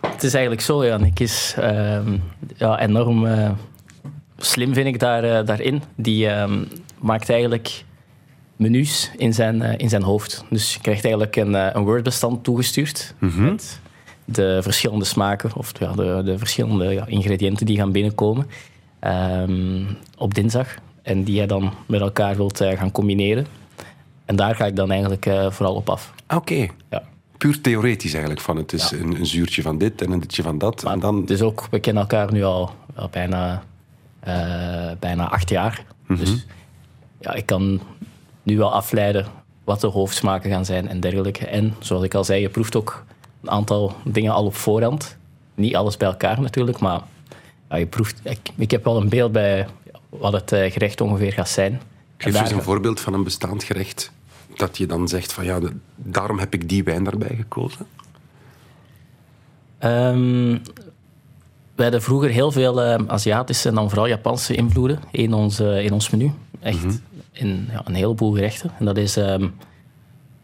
[0.00, 0.96] Het is eigenlijk zo, ja.
[0.96, 2.16] Nick is ehm,
[2.56, 3.50] ja, enorm eh,
[4.36, 5.82] slim, vind ik, daar, daarin.
[5.94, 6.64] Die ehm,
[6.98, 7.84] maakt eigenlijk
[8.56, 10.44] menus in zijn, in zijn hoofd.
[10.50, 13.80] Dus je krijgt eigenlijk een, een Word-bestand toegestuurd met
[14.26, 18.46] de verschillende smaken of ja, de, de verschillende ja, ingrediënten die gaan binnenkomen
[18.98, 19.84] ehm,
[20.18, 20.74] op dinsdag.
[21.02, 23.46] En die je dan met elkaar wilt eh, gaan combineren.
[24.24, 26.12] En daar ga ik dan eigenlijk eh, vooral op af.
[26.34, 26.66] Oké.
[26.90, 27.02] Ja.
[27.36, 28.40] Puur theoretisch eigenlijk.
[28.42, 30.84] Van het is een, een zuurtje van dit en een ditje van dat.
[30.84, 33.62] en dan, Het is ook, we kennen elkaar nu al, al bijna,
[34.20, 35.84] eh, bijna acht jaar.
[36.08, 36.46] Dus
[37.20, 37.80] ja, ik kan
[38.42, 39.26] nu wel afleiden
[39.64, 41.46] wat de hoofdsmaken gaan zijn en dergelijke.
[41.46, 43.04] En zoals ik al zei, je proeft ook
[43.46, 45.16] een aantal dingen al op voorhand.
[45.54, 47.00] Niet alles bij elkaar natuurlijk, maar
[47.70, 49.66] ja, je proeft, ik, ik heb wel een beeld bij
[50.08, 51.80] wat het eh, gerecht ongeveer gaat zijn.
[52.16, 54.12] Geef daar- eens een voorbeeld van een bestaand gerecht.
[54.56, 57.86] Dat je dan zegt van ja, de- daarom heb ik die wijn daarbij gekozen.
[59.78, 60.58] Ehm,
[61.74, 65.92] we hadden vroeger heel veel eh, Aziatische en dan vooral Japanse invloeden in ons, in
[65.92, 66.30] ons menu.
[66.60, 67.00] Echt
[67.32, 68.70] in ja, een heleboel gerechten.
[68.78, 69.16] En dat is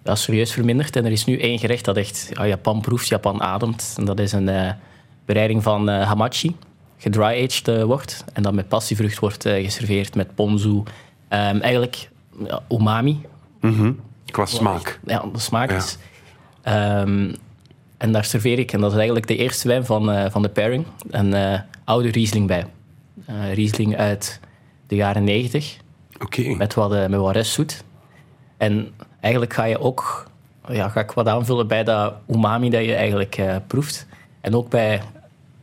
[0.03, 0.97] ehm, ja, serieus verminderd.
[0.97, 3.95] En er is nu één gerecht dat echt ja, Japan proeft, Japan ademt.
[3.99, 4.73] En dat is een eh,
[5.25, 6.57] bereiding van eh, hamachi,
[6.99, 8.25] gedry-aged eh, wordt.
[8.33, 10.83] En dat met passievrucht wordt geserveerd met ponzu.
[11.29, 12.09] Ehm, eigenlijk
[12.47, 13.21] ja, umami,
[14.27, 15.01] Qua smaak.
[15.07, 15.77] ja, de smaak Ja.
[15.77, 15.99] is.
[16.63, 17.35] Ehm,
[17.97, 20.85] en daar serveer ik, en dat is eigenlijk de eerste wijn van, van de pairing,
[21.11, 22.67] een oude Riesling bij.
[23.55, 24.41] Riesling uit
[24.87, 25.77] de jaren 90,
[26.21, 26.55] Oké.
[26.57, 27.85] met wat, met wat restzoet.
[28.57, 28.89] En
[29.23, 30.31] eigenlijk ga je ook
[30.69, 34.07] ja, ga ik wat aanvullen bij dat umami dat je eigenlijk eh, proeft.
[34.41, 35.03] En ook bij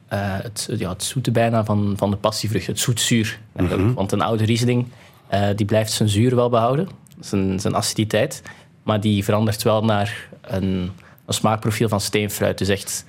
[0.08, 3.39] eh, het, ja, het zoete bijna van, van de passievrucht, het zoetzuur.
[3.56, 3.95] eigenlijk.
[3.95, 4.88] Want een oude Riesling
[5.28, 8.41] eh, die blijft zijn zuur wel behouden, zijn, zijn aciditeit.
[8.84, 10.91] Maar die verandert wel naar een,
[11.26, 12.58] een smaakprofiel van steenfruit.
[12.58, 13.06] Dus echt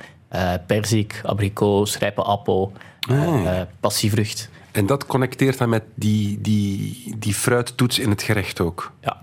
[0.66, 2.72] perzik, abrikoos, rijpe appel,
[3.08, 4.50] eh, passievrucht.
[4.72, 8.92] En dat connecteert dan met die, die, die fruittoets in het gerecht ook.
[9.00, 9.16] Ja.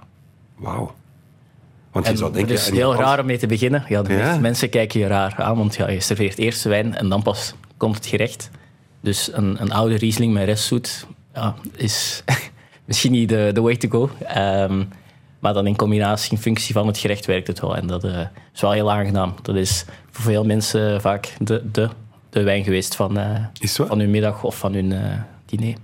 [0.55, 0.93] Wauw.
[2.03, 2.55] Want je En zou denken...
[2.55, 3.83] het is heel raar om mee te beginnen.
[3.87, 4.37] Ja, de Ja.
[4.39, 7.53] mensen kijken je raar aan, want ja, je serveert eerst de wijn en dan pas
[7.77, 8.49] komt het gerecht.
[9.01, 12.23] Dus een, een oude Riesling met restzoet ja, is
[12.85, 14.09] misschien niet de, de way to go.
[14.25, 14.83] Ehm,
[15.39, 17.75] Maar dan in combinatie, in functie van het gerecht werkt het wel.
[17.75, 18.19] En dat eh,
[18.53, 19.33] is wel heel aangenaam.
[19.41, 21.89] Dat is voor veel mensen vaak de, de,
[22.29, 25.75] de wijn geweest van, eh, van hun middag of van hun eh, diner.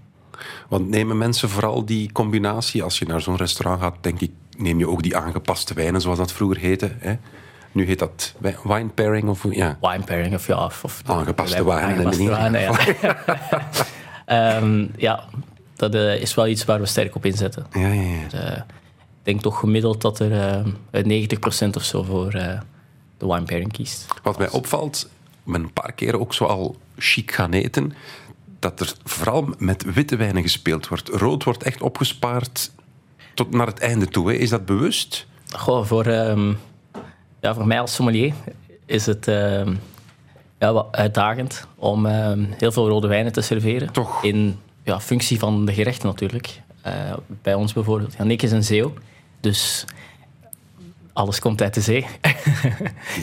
[0.69, 4.79] Want nemen mensen vooral die combinatie, als je naar zo'n restaurant gaat, denk ik, neem
[4.79, 6.91] je ook die aangepaste wijnen, zoals dat vroeger heette.
[6.97, 7.15] Hè?
[7.71, 9.77] Nu heet dat wi- wine pairing of ja.
[9.81, 10.65] Wine pairing of ja.
[10.65, 12.73] Of, Aangepaste wijnen, Aangepaste ja.
[14.25, 15.23] Ehm, ja,
[15.75, 17.65] dat eh, is wel iets waar we sterk op inzetten.
[17.71, 18.31] Ja, ja, ja.
[18.31, 18.63] Eh, ik
[19.23, 21.25] denk toch gemiddeld dat er eh
[21.65, 22.59] 90% of zo voor de
[23.17, 24.05] wine pairing kiest.
[24.23, 25.09] Wat mij opvalt,
[25.43, 27.93] ben een paar keer ook zo al chic gaan eten,
[28.59, 31.09] dat er vooral met witte wijnen gespeeld wordt.
[31.09, 32.71] Rood wordt echt opgespaard
[33.33, 34.29] tot naar het einde toe.
[34.29, 34.35] Hè.
[34.35, 35.25] Is dat bewust?
[35.55, 36.53] Goh, voor, ehm,
[37.41, 38.33] ja, voor mij als sommelier
[38.85, 39.73] is het ehm,
[40.59, 43.91] ja, wat uitdagend om ehm, heel veel rode wijnen te serveren.
[43.91, 44.23] Toch?
[44.23, 46.61] In ja, functie van de gerechten natuurlijk.
[46.81, 46.93] Eh,
[47.41, 48.17] bij ons bijvoorbeeld.
[48.17, 48.93] Nick is een zeeuw,
[49.39, 49.85] dus
[51.13, 52.05] alles komt uit de zee.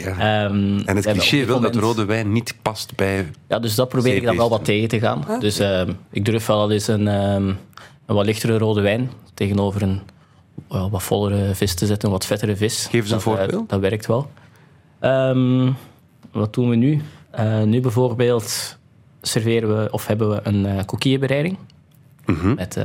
[0.03, 0.49] Ja.
[0.49, 3.31] En het cliché wil dat rode wijn niet past bij...
[3.47, 5.25] Ja, dus dat probeer ik dan wel wat tegen te gaan.
[5.39, 7.07] Dus ehm, ik durf wel eens een,
[8.05, 10.01] een wat lichtere rode wijn tegenover een
[10.67, 12.85] wat vollere vis te zetten, een wat vettere vis.
[12.85, 13.69] Geef eens een dat, eh, voorbeeld.
[13.69, 14.31] dat werkt wel.
[14.99, 15.71] Ehm,
[16.31, 17.01] wat doen we nu?
[17.31, 18.77] Eh, nu bijvoorbeeld
[19.21, 21.57] serveren we of hebben we een coquillebereiding
[22.25, 22.53] Mhm.
[22.53, 22.83] met uh.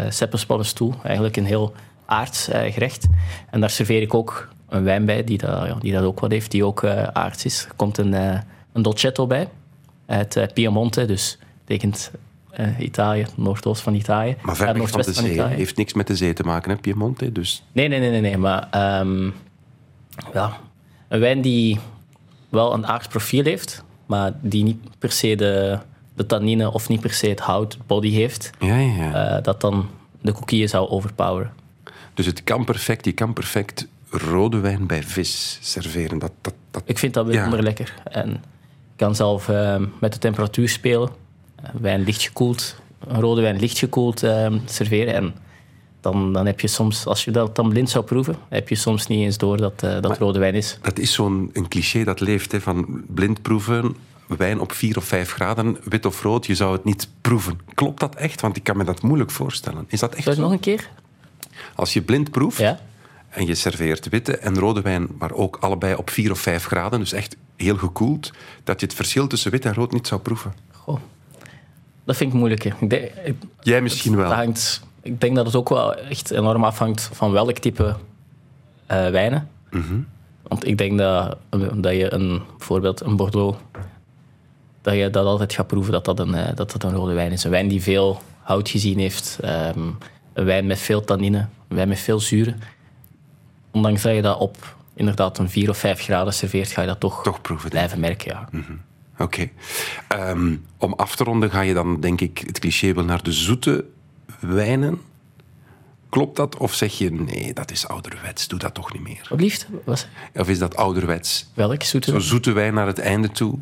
[1.03, 1.73] Eigenlijk een heel
[2.07, 3.07] aards gerecht.
[3.51, 6.31] En daar serveer ik ook een wijn bij die dat, ja, die dat ook wat
[6.31, 7.65] heeft, die ook aards is.
[7.65, 8.13] Er komt een,
[8.73, 9.49] een Dolcetto bij
[10.07, 12.11] uit Piemonte, dus betekent
[12.57, 14.37] eh, Italië, noordoost van Italië.
[14.43, 15.43] Maar ver Ja, weg van de zee.
[15.43, 17.33] Heeft niks met de zee te maken, hè, Piemonte.
[17.33, 18.37] Dus Nee, nee, nee, nee, nee.
[18.39, 19.31] Maar ehm,
[20.33, 20.57] ja,
[21.09, 21.79] een wijn die
[22.49, 25.79] wel een aards profiel heeft, maar die niet per se de,
[26.15, 29.37] de tannine of niet per se het hout, het body heeft, ja, ja, ja.
[29.37, 29.89] eh, dat dan
[30.21, 31.53] de coquille zou overpoweren.
[32.15, 36.19] Dus het kan perfect, je kan perfect rode wijn bij vis serveren.
[36.19, 37.33] Dat, dat, dat, Ik vind dat Ja.
[37.33, 37.95] bijzonder lekker.
[38.05, 38.39] En ik
[38.97, 41.11] kan zelf ehm, met de temperatuur spelen.
[41.63, 45.15] Eh, wijn licht gekoeld, een rode wijn licht gekoeld ehm, serveren.
[45.15, 45.35] En
[46.01, 49.07] dan, dan heb je soms, als je dat dan blind zou proeven, heb je soms
[49.07, 50.79] niet eens door dat eh, dat rode wijn is.
[50.83, 55.05] dat is zo'n een cliché dat leeft, hè, van blind proeven, wijn op 4 of
[55.05, 57.61] 5 graden, wit of rood, je zou het niet proeven.
[57.75, 58.41] Klopt dat echt?
[58.41, 59.85] Want ik kan me dat moeilijk voorstellen.
[59.89, 60.91] Is dat echt Zou je nog een keer?
[61.75, 62.81] Als je blind proeft Ja?
[63.29, 66.99] en je serveert witte en rode wijn, maar ook allebei op 4 of 5 graden,
[66.99, 68.33] dus echt heel gekoeld,
[68.65, 70.55] dat je het verschil tussen wit en rood niet zou proeven.
[70.73, 70.99] Goh.
[72.07, 72.65] Dat vind ik moeilijk.
[72.65, 74.29] Ik denk, ik- Jij misschien wel.
[74.29, 77.97] dat hangt, ik denk dat het ook wel echt enorm afhangt van welk type
[78.87, 79.49] eh, wijnen.
[79.71, 79.99] Mhm.
[80.43, 81.37] Want ik denk dat,
[81.75, 83.59] dat je een, bijvoorbeeld een Bordeaux,
[84.83, 87.33] dat je dat altijd gaat proeven dat dat een, eh, dat dat een rode wijn
[87.33, 87.45] is.
[87.45, 89.79] Een wijn die veel hout gezien heeft, ehm,
[90.33, 91.39] een wijn met veel tannine,
[91.69, 92.61] een wijn met veel zuren.
[93.71, 97.01] Ondanks dat je dat op inderdaad een 4 of 5 graden serveert, ga je dat
[97.01, 97.71] toch, Toch proeven.
[97.71, 98.31] blijven merken.
[98.31, 98.49] Ja.
[99.19, 99.49] Oké.
[100.09, 103.33] Ehm, om af te ronden ga je dan, denk ik, het cliché wel naar de
[103.33, 103.85] zoete
[104.41, 105.01] wijnen.
[106.09, 106.57] Klopt dat?
[106.57, 109.27] Of zeg je, nee, dat is ouderwets, doe dat toch niet meer?
[109.29, 109.67] Wat liefst?
[109.85, 111.47] Was, Of is dat ouderwets?
[111.55, 112.11] welk zoete?
[112.11, 113.59] Zo zoete wijn naar het einde toe?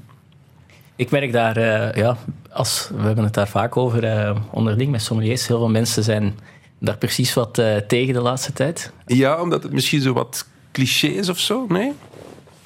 [0.97, 2.17] Ik merk daar, eh, ja,
[2.51, 5.47] als, we hebben het daar vaak over eh, onderling met sommeliers.
[5.47, 6.39] Heel veel mensen zijn
[6.79, 8.93] daar precies wat eh, tegen de laatste tijd.
[9.07, 11.67] Ja, omdat het misschien zo wat cliché is of zo?
[11.69, 11.93] Nee?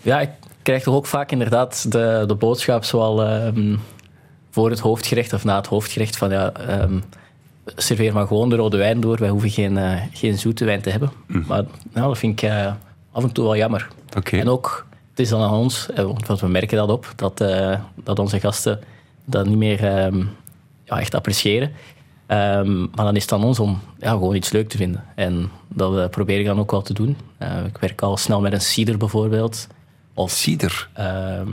[0.02, 0.30] Ja, ik
[0.62, 3.76] krijg toch ook vaak inderdaad de, de boodschap zoal ehm,
[4.50, 6.98] voor het hoofdgerecht of na het hoofdgerecht van ja, ehm,
[7.76, 9.18] serveer maar gewoon de rode wijn door.
[9.18, 11.10] Wij hoeven geen, eh, geen zoete wijn te hebben.
[11.26, 12.72] Maar nou, dat vind ik eh,
[13.12, 13.88] af en toe wel jammer.
[14.30, 17.44] En ook, het is dan aan ons, eh, want we merken dat op, dat,
[17.94, 18.80] dat onze gasten
[19.24, 20.24] dat niet meer ehm,
[20.84, 21.72] ja, echt appreciëren.
[22.26, 25.04] Maar dan is het aan ons om ja, gewoon iets leuk te vinden.
[25.14, 27.16] En dat eh, probeer ik dan ook wel te doen.
[27.38, 29.66] Eh, ik werk al snel met een cider bijvoorbeeld.
[30.18, 30.88] Of Cider.
[30.94, 31.48] ehm,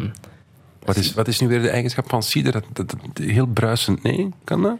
[0.86, 2.52] Wat is, wat is nu weer de eigenschap van cider?
[2.52, 4.30] Dat, dat, dat- heel bruisend, nee?
[4.44, 4.78] Kan dat?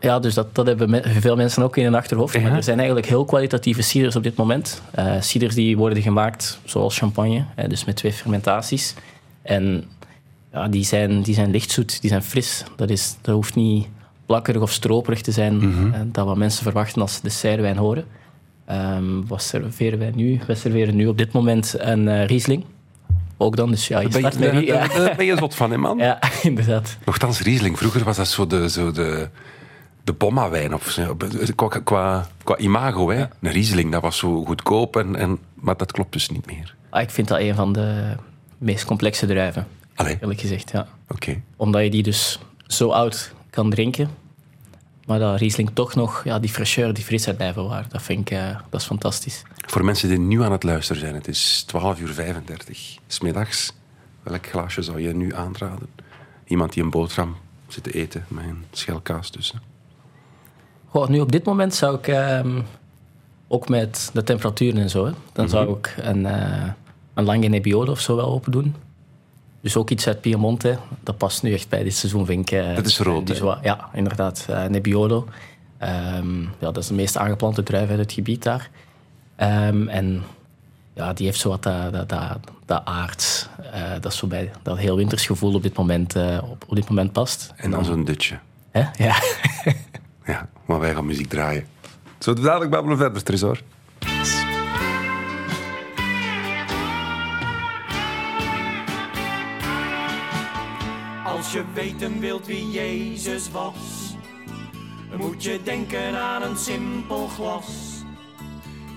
[0.00, 2.40] Ja, dus dat, dat hebben me- veel mensen ook in hun achterhoofd.
[2.42, 4.82] Maar er zijn eigenlijk heel kwalitatieve ciders op dit moment.
[4.90, 8.94] Eh ciders die worden gemaakt zoals champagne, hè, dus met twee fermentaties.
[9.42, 9.84] En
[10.52, 12.64] ja, die, zijn, die zijn lichtzoet, die zijn fris.
[12.76, 13.86] Dat, is, dat hoeft niet
[14.26, 15.92] plakkerig of stroperig te zijn, Mhm.
[15.94, 18.04] eh, dat wat mensen verwachten als ze dessertwijn horen.
[18.64, 20.40] Ehm, wat serveren wij nu?
[20.46, 22.64] Wij serveren nu op dit moment een eh, Riesling.
[23.42, 24.52] Ook dan, dus ja, je Daar ben, met...
[24.52, 24.78] je, Rie- ja.
[24.88, 25.98] daar- daar ben je zot van, hè, man?
[25.98, 26.96] ja, inderdaad.
[27.04, 27.78] Nochtans, Riesling.
[27.78, 29.28] Vroeger was dat zo de, zo de,
[30.04, 30.74] de bomma-wijn.
[30.74, 31.16] Of zo.
[31.56, 33.20] Qua, qua, qua imago, hè.
[33.40, 34.96] Een Riesling, dat was zo goedkoop.
[34.96, 36.74] En, en, maar dat klopt dus niet meer.
[36.90, 38.16] Ah, ik vind dat een van de
[38.58, 40.70] meest complexe druiven, Allee, eerlijk gezegd.
[40.70, 40.86] Ja.
[41.08, 41.40] oké.
[41.56, 44.10] Omdat je die dus zo oud kan drinken,
[45.06, 47.86] maar dat Riesling toch nog ja, die fraîcheur, die frisheid blijven waar.
[47.88, 49.42] Dat vind ik eh, dat is fantastisch.
[49.66, 53.72] Voor mensen die nu aan het luisteren zijn, het is 12 uur 35 smiddags.
[54.22, 55.88] Welk glaasje zou je nu aanraden?
[56.46, 57.36] Iemand die een boterham
[57.68, 59.60] zit te eten met een schel kaas tussen.
[60.88, 62.60] Goh, nu op dit moment zou ik, ehm,
[63.48, 66.68] ook met de temperaturen en zo, hè, dan zou ik een, eh
[67.14, 68.74] een lange Nebbiolo of zo wel open doen.
[69.60, 70.78] Dus ook iets uit Piemonte.
[71.00, 72.58] Dat past nu echt bij dit seizoen, vind ik.
[72.60, 72.76] eh,
[73.26, 74.46] Dat is rood, ja, inderdaad.
[74.48, 75.26] eh Nebbiolo.
[75.78, 78.70] Ehm, ja, dat is de meest aangeplante druif uit het gebied daar.
[79.42, 80.22] Ehm, en
[80.94, 83.48] ja, die heeft zo wat dat, dat, dat, dat aard.
[83.72, 86.76] eh, dat, is zo bij, dat heel winters gevoel op dit moment, eh, op, op
[86.76, 87.52] dit moment past.
[87.56, 88.38] En dan zo'n dutje.
[88.70, 88.84] Hè?
[88.96, 89.14] Ja.
[90.24, 91.66] Ja, maar wij gaan muziek draaien.
[92.18, 93.60] Zo dadelijk babbelen verder, Tresor.
[101.24, 104.14] Als je weten wilt wie Jezus was,
[105.18, 107.91] moet je denken aan een simpel glas.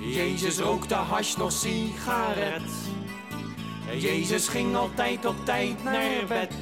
[0.06, 2.72] Jezus rookte hash nog sigaret.
[3.98, 6.54] Jezus ging altijd op tijd naar bed.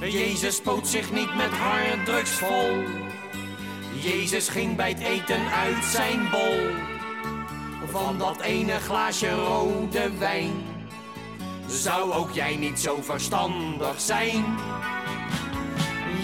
[0.00, 2.82] Jezus spoot zich niet met harddrugs vol.
[4.00, 6.60] Jezus ging bij het eten uit zijn bol.
[7.90, 10.52] Van dat ene glaasje rode wijn.
[11.66, 14.44] Zou ook jij niet zo verstandig zijn?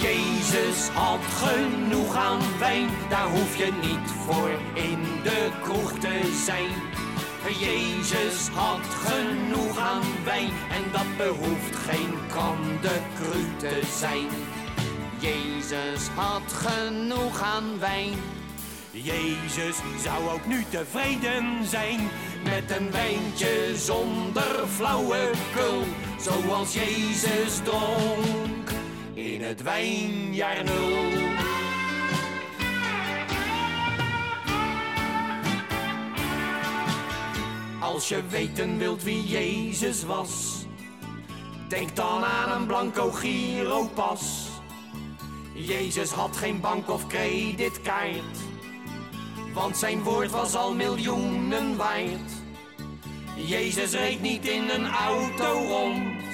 [0.00, 6.70] Jezus had genoeg aan wijn, daar hoef je niet voor in de kroeg te zijn.
[7.58, 14.28] Jezus had genoeg aan wijn en dat behoeft geen kandekru te zijn.
[15.18, 18.14] Jezus had genoeg aan wijn.
[18.90, 22.00] Jezus zou ook nu tevreden zijn
[22.44, 25.82] met een wijntje zonder flauwekul,
[26.18, 28.70] zoals Jezus dronk
[29.14, 31.28] in het wijnjaar nul.
[37.80, 40.64] Als je weten wilt wie Jezus was,
[41.68, 44.48] denk dan aan een blanco giropas.
[45.54, 48.38] Jezus had geen bank of creditkaart,
[49.54, 52.30] want zijn woord was al miljoenen waard.
[53.36, 56.29] Jezus reed niet in een auto rond,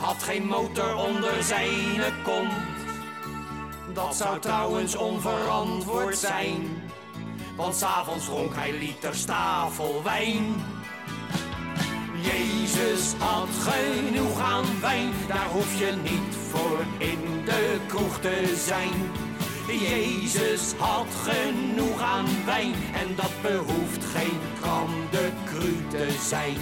[0.00, 2.52] had geen motor onder zijn kont.
[3.92, 6.82] Dat zou trouwens onverantwoord zijn,
[7.56, 10.54] want s'avonds dronk hij liters tafelwijn.
[12.22, 19.10] Jezus had genoeg aan wijn, daar hoef je niet voor in de kroeg te zijn.
[19.80, 26.56] Jezus had genoeg aan wijn en dat behoeft geen kandekru te zijn.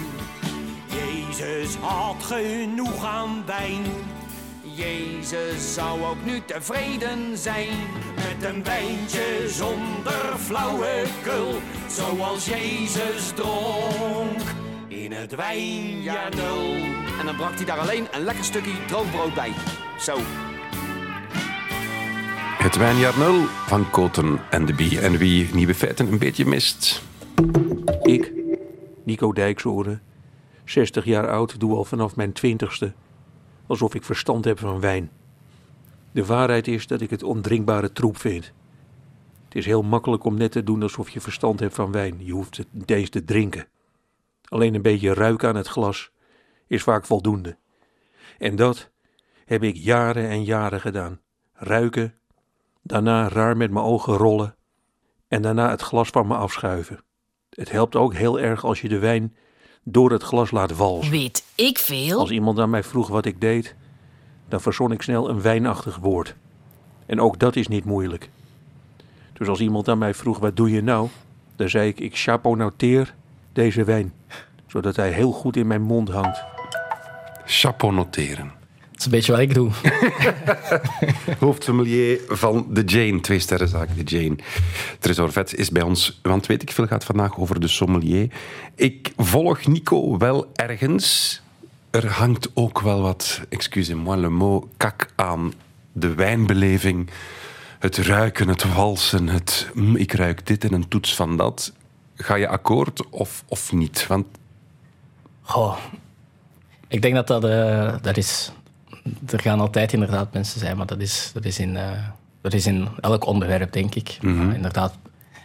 [0.97, 3.83] Jezus had genoeg aan wijn.
[4.61, 7.69] Jezus zou ook nu tevreden zijn
[8.15, 14.41] met een wijntje zonder flauwekul, zoals Jezus dronk
[14.87, 16.73] in het wijnjaar nul.
[17.19, 19.51] En dan brak hij daar alleen een lekker stukje droogbrood bij.
[19.99, 20.17] Zo.
[22.57, 24.99] Het wijnjaar nul van Koten en de Bie.
[24.99, 27.01] En wie nieuwe feiten een beetje mist.
[28.01, 28.31] Ik,
[29.03, 30.01] Nico Dijksoren,
[30.69, 32.93] 60 jaar oud, doe al vanaf mijn twintigste
[33.67, 35.11] alsof ik verstand heb van wijn.
[36.11, 38.53] De waarheid is dat ik het ondrinkbare troep vind.
[39.45, 42.25] Het is heel makkelijk om net te doen alsof je verstand hebt van wijn.
[42.25, 43.67] Je hoeft het niet eens te drinken.
[44.43, 46.11] Alleen een beetje ruiken aan het glas
[46.67, 47.57] is vaak voldoende.
[48.37, 48.91] En dat
[49.45, 51.19] heb ik jaren en jaren gedaan.
[51.53, 52.13] Ruiken,
[52.81, 54.55] daarna raar met mijn ogen rollen
[55.27, 57.03] en daarna het glas van me afschuiven.
[57.49, 59.35] Het helpt ook heel erg als je de wijn
[59.89, 61.11] door het glas laat walsen.
[61.11, 62.19] Weet ik veel?
[62.19, 63.75] Als iemand aan mij vroeg wat ik deed,
[64.47, 66.35] dan verzon ik snel een wijnachtig woord.
[67.05, 68.29] En ook dat is niet moeilijk.
[69.33, 71.07] Dus als iemand aan mij vroeg wat doe je nou,
[71.55, 73.13] dan zei ik ik chapeaunoteer
[73.53, 74.13] deze wijn,
[74.67, 76.43] zodat hij heel goed in mijn mond hangt.
[77.45, 78.56] Chapeau noteren.
[78.97, 79.71] Dat is een beetje wat ik doe.
[81.45, 84.35] Hoofdsommelier van de Jane, twee sterrenzaak de Jane.
[84.99, 88.31] Tresor Vet is bij ons, want weet ik veel gaat vandaag over de sommelier.
[88.75, 91.41] Ik volg Nico wel ergens.
[91.89, 95.53] Er hangt ook wel wat, excusez-moi le mot, kak aan
[95.91, 97.09] de wijnbeleving.
[97.79, 101.73] Het ruiken, het walsen, het mm, ik ruik dit en een toets van dat.
[102.15, 104.07] Ga je akkoord of, of niet?
[104.07, 104.25] Want
[105.41, 105.77] Goh,
[106.87, 108.51] ik denk dat dat, eh, dat is...
[109.29, 111.91] Er gaan altijd inderdaad mensen zijn, maar dat is, dat is, in, eh,
[112.41, 114.17] dat is in elk onderwerp, denk ik.
[114.21, 114.97] Maar inderdaad,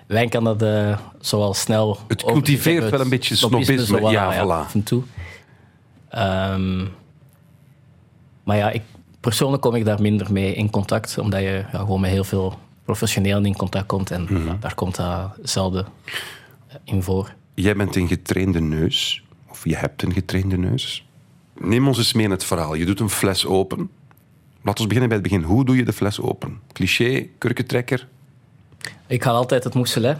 [0.06, 1.98] wijn kan dat eh zoal snel...
[2.08, 4.48] Het cultiveert wel een beetje snobisme, ja, voilà.
[4.48, 5.02] af en toe.
[6.08, 6.84] Ehm,
[8.44, 8.82] maar ja, ik,
[9.20, 12.58] persoonlijk kom ik daar minder mee in contact, omdat je ja, gewoon met heel veel
[12.84, 14.10] professionelen in contact komt.
[14.10, 14.54] En Mhm.
[14.60, 15.86] daar komt dat zelden
[16.84, 17.34] in voor.
[17.54, 21.06] Jij bent een getrainde neus, of je hebt een getrainde neus.
[21.58, 22.74] Neem ons eens mee in het verhaal.
[22.74, 23.90] Je doet een fles open.
[24.62, 25.42] Laten we beginnen bij het begin.
[25.42, 26.60] Hoe doe je de fles open?
[26.72, 28.08] Cliché, kurkentrekker?
[29.06, 30.18] Ik haal altijd het mousselet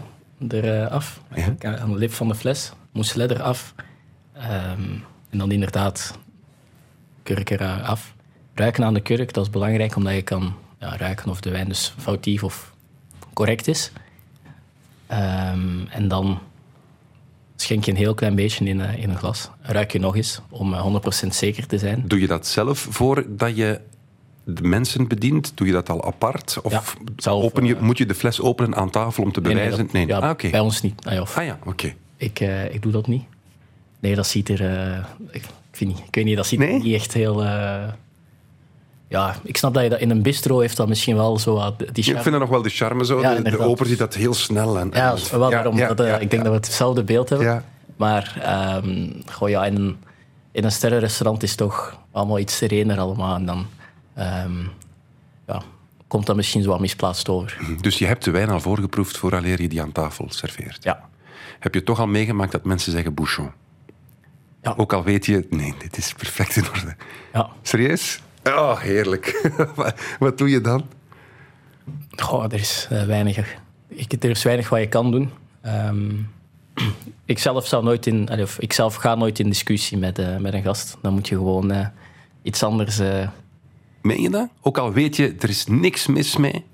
[0.48, 1.20] eraf.
[1.34, 1.46] Ja.
[1.46, 2.72] Ik haal Aan de lip van de fles.
[2.92, 3.74] Mousselet eraf.
[4.32, 4.82] Ehm,
[5.30, 6.18] en dan inderdaad
[7.22, 8.14] kurk eraf.
[8.54, 11.68] Ruiken aan de kurk, dat is belangrijk omdat je kan ja, ruiken of de wijn
[11.68, 12.74] dus foutief of
[13.32, 13.92] correct is.
[15.06, 16.40] Ehm, en dan
[17.62, 19.50] schenk je een heel klein beetje in, eh, in een glas.
[19.60, 20.80] Ruik je nog eens om eh,
[21.24, 22.02] 100% zeker te zijn.
[22.06, 23.80] Doe je dat zelf voordat je
[24.44, 25.52] de mensen bedient?
[25.54, 26.58] Doe je dat al apart?
[26.62, 26.82] Of Ja,
[27.16, 29.62] zelf, open je, eh, moet je de fles openen aan tafel om te Nee, nee,
[29.62, 29.86] bewijzen?
[29.92, 30.50] dat- ja, Ah.
[30.50, 31.04] Bij ons niet.
[31.06, 31.94] Ah, Ah ja, oké.
[32.16, 33.22] Ik, eh, ik doe dat niet.
[34.00, 34.60] Nee, dat ziet er...
[34.92, 36.82] eh, ik, ik, vind niet, ik weet niet, dat ziet er Nee?
[36.82, 37.42] niet echt heel...
[39.12, 41.78] ja, ik snap dat je dat in een bistro heeft dat misschien wel zo wat
[41.78, 42.20] die Ik charme.
[42.22, 43.20] vind dat nog wel de charme zo.
[43.20, 44.78] Ja, de, de oper ziet dat heel snel.
[44.78, 45.76] En, Ja, wel daarom.
[45.76, 47.64] dat, eh, ik denk dat we hetzelfde beeld hebben.
[47.96, 49.96] Maar ehm, goh, ja, in, een,
[50.52, 53.34] in een sterrenrestaurant is het toch allemaal iets serener allemaal.
[53.34, 53.66] En dan
[54.14, 54.60] ehm,
[55.46, 55.62] ja,
[56.06, 57.58] komt dat misschien zo wat misplaatst over.
[57.80, 60.84] Dus je hebt de wijn al voorgeproefd vooraleer je die aan tafel serveert.
[60.84, 61.08] Ja.
[61.58, 63.50] Heb je toch al meegemaakt dat mensen zeggen bouchon?
[64.62, 64.74] Ja.
[64.76, 66.96] Ook al weet je, nee, dit is perfect in orde.
[67.32, 67.48] Ja.
[67.62, 68.20] Serieus?
[68.45, 69.53] Oh, heerlijk.
[70.18, 70.86] Wat- doe je dan?
[72.11, 73.57] Goh, er is eh, weinig.
[73.88, 75.30] Ik, er is weinig wat je kan doen.
[75.61, 76.11] Ehm,
[77.24, 80.36] ik zelf zou nooit in, allee, of ik zelf ga nooit in discussie met, eh,
[80.36, 80.97] met een gast.
[81.03, 81.86] Dan moet je gewoon eh,
[82.43, 83.01] iets anders.
[84.03, 84.49] Meen je dat?
[84.62, 86.64] Ook al weet je, er is niks mis mee,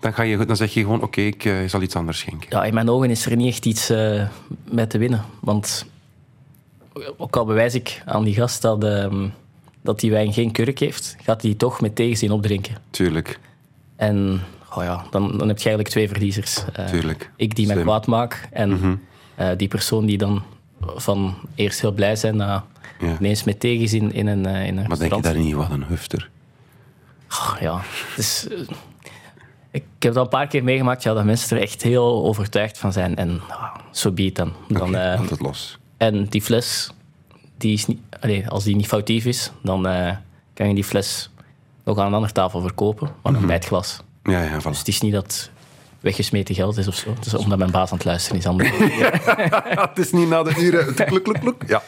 [0.00, 2.48] dan, ga je, dan zeg je gewoon, oké, ik zal iets anders schenken.
[2.50, 3.88] ja, in mijn ogen is er niet echt iets
[4.70, 5.24] mee te winnen.
[5.40, 5.86] Want
[7.16, 9.28] ook al bewijs ik aan die gast dat, ehm,
[9.88, 12.74] dat die wijn geen kurk heeft, gaat die toch met tegenzin opdrinken.
[12.90, 13.38] Tuurlijk,
[13.96, 14.40] En
[14.76, 16.64] oh ja, dan, dan heb je eigenlijk twee verliezers.
[16.72, 17.30] Eh, tuurlijk.
[17.36, 18.94] Ik die mij kwaad maak en Mhm.
[19.34, 20.42] eh, die persoon die dan
[20.80, 22.64] van eerst heel blij zijn, na
[23.00, 23.16] Ja.
[23.18, 25.84] ineens met tegenzin in een, eh, in een Maar denk je daar niet, wat een
[25.84, 26.30] hufter?
[27.28, 27.80] Ah, ja,
[28.16, 28.58] eh,
[29.70, 32.92] ik heb dat een paar keer meegemaakt, ja, dat mensen er echt heel overtuigd van
[32.92, 33.16] zijn.
[33.16, 34.52] En ah, zo biedt dan.
[34.68, 35.78] dan eh, het los.
[35.96, 36.90] en die fles,
[37.58, 40.16] die is niet, allee, als die niet foutief is, dan eh,
[40.54, 41.30] kan je die fles
[41.84, 44.00] nog aan een andere tafel verkopen, maar dan bij het glas.
[44.22, 44.62] Ja, ja, voilà.
[44.68, 45.50] Dus het is niet dat
[46.00, 47.14] weggesmeten geld is of zo.
[47.14, 48.46] Het is omdat mijn baas aan het luisteren is.
[48.46, 48.70] Anders.
[49.88, 50.94] het is niet na de uren.
[50.94, 51.64] Kluk, kluk, kluk.
[51.66, 51.82] Ja.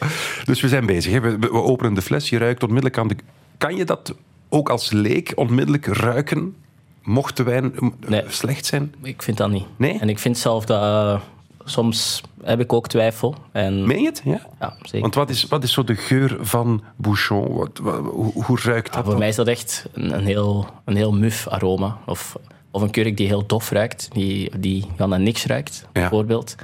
[0.45, 1.11] Dus we zijn bezig.
[1.13, 1.19] Hè.
[1.19, 2.29] We, we openen de fles.
[2.29, 3.15] Je ruikt onmiddellijk aan de...
[3.57, 4.13] Kan je dat
[4.49, 6.55] ook als leek onmiddellijk ruiken?
[7.03, 8.23] Mocht de wijn eh, Nee.
[8.27, 8.93] slecht zijn?
[9.03, 9.65] ik vind dat niet.
[9.77, 9.99] Nee?
[9.99, 11.21] En ik vind zelf dat...
[11.65, 13.35] soms heb ik ook twijfel.
[13.51, 14.21] En, Meen je het?
[14.23, 14.39] Ja.
[14.59, 14.99] Ja, zeker.
[15.01, 17.53] Want wat is, wat is zo de geur van Bouchon?
[17.53, 19.05] Wat, wat- hoe, hoe ruikt Ja, dat?
[19.05, 21.97] voor mij is dat echt een, een, heel, een heel muf aroma.
[22.05, 22.35] Of,
[22.71, 26.55] of een kurk die heel dof ruikt, die, die gaan naar niks ruikt, bijvoorbeeld.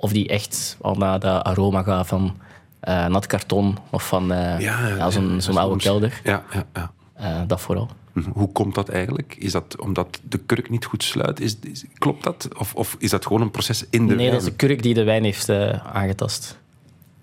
[0.00, 2.36] Of die echt al naar dat aroma gaat van
[2.80, 6.20] eh, nat karton of van eh, ja, zo'n oude kelder.
[6.24, 6.90] Ja, ja, ja.
[7.14, 7.88] Eh, dat vooral.
[8.16, 8.30] Mhm.
[8.30, 9.36] Hoe komt dat eigenlijk?
[9.38, 11.40] Is dat omdat de kurk niet goed sluit?
[11.40, 12.48] Is, is- klopt dat?
[12.58, 14.30] Of, of is dat gewoon een proces in de nee, wijn?
[14.30, 16.58] dat is de kurk die de wijn heeft eh, aangetast.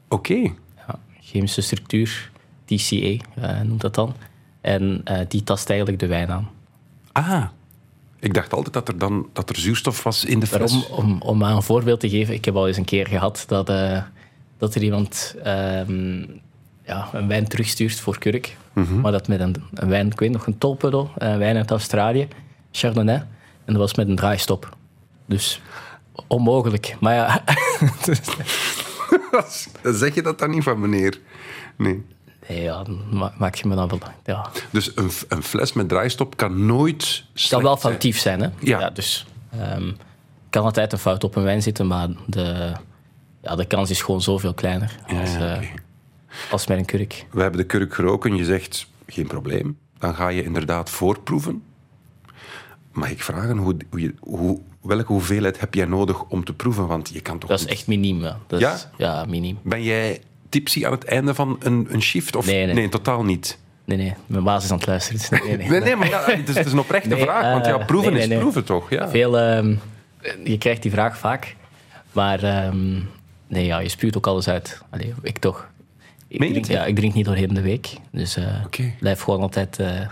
[0.09, 0.33] Oké.
[0.87, 2.31] Ja, chemische structuur,
[2.65, 4.13] TCA eh, noemt dat dan.
[4.61, 6.49] En eh, die tast eigenlijk de wijn aan.
[7.11, 7.45] Ah.
[8.19, 10.89] Ik dacht altijd dat er, dan, dat er zuurstof was in de fles.
[10.89, 13.67] Om, om maar een voorbeeld te geven, ik heb al eens een keer gehad dat,
[14.57, 16.25] dat er iemand ehm,
[16.85, 18.57] ja, een wijn terugstuurt voor kurk.
[18.73, 18.99] Mhm.
[18.99, 22.27] Maar dat met een, een wijn, ik weet nog, een tolpuddel, een wijn uit Australië,
[22.71, 23.15] Chardonnay.
[23.65, 24.77] En dat was met een draaistop.
[25.25, 25.61] Dus
[26.27, 26.95] onmogelijk.
[26.99, 27.43] Maar ja,
[29.93, 31.19] zeg je dat dan niet van meneer?
[31.77, 32.05] Nee.
[32.49, 33.99] nee, ja ma- maak je me dan wel...
[34.25, 34.49] Ja.
[34.69, 38.49] Dus een, een fles met draaistop kan nooit kan wel foutief zijn, hè?
[38.59, 38.89] Ja.
[38.89, 39.25] dus
[39.59, 39.91] ehm,
[40.49, 42.71] kan altijd een fout op een wijn zitten, maar de,
[43.41, 45.67] ja, de kans is gewoon zoveel kleiner als, ja, eh,
[46.51, 47.25] als met een kurk.
[47.31, 48.35] We hebben de kurk geroken.
[48.35, 49.77] Je zegt, geen probleem.
[49.99, 51.63] Dan ga je inderdaad voorproeven.
[52.91, 56.87] Mag ik vragen, hoe, hoe je, hoe, welke hoeveelheid heb jij nodig om te proeven?
[56.87, 58.21] Want je kan toch Dat is echt miniem.
[58.21, 58.73] Ja, dat Ja?
[58.73, 59.59] Is, ja miniem.
[59.63, 62.35] Ben jij tipsy aan het einde van een, een shift?
[62.35, 62.45] Of?
[62.45, 62.89] Nee, nee.
[62.89, 63.57] totaal niet.
[63.85, 65.19] Nee, nee, mijn baas is aan het luisteren.
[65.19, 65.69] dus nee, nee.
[65.71, 67.51] Nee, nee, maar ja, het, is, het is een oprechte vraag.
[67.51, 68.89] Want ja, eh, proeven nee, nee, is proeven toch?
[68.89, 69.09] Ja.
[69.09, 69.75] Veel, ehm,
[70.43, 71.55] je krijgt die vraag vaak,
[72.11, 72.99] maar ehm,
[73.47, 74.81] nee, ja, je spuwt ook alles uit.
[74.89, 75.67] Allee, ik toch.
[76.33, 76.75] Ik Meen drink, het?
[76.75, 78.93] ja, ik drink niet doorheen de week, dus Oké.
[78.99, 80.09] blijf gewoon altijd eh,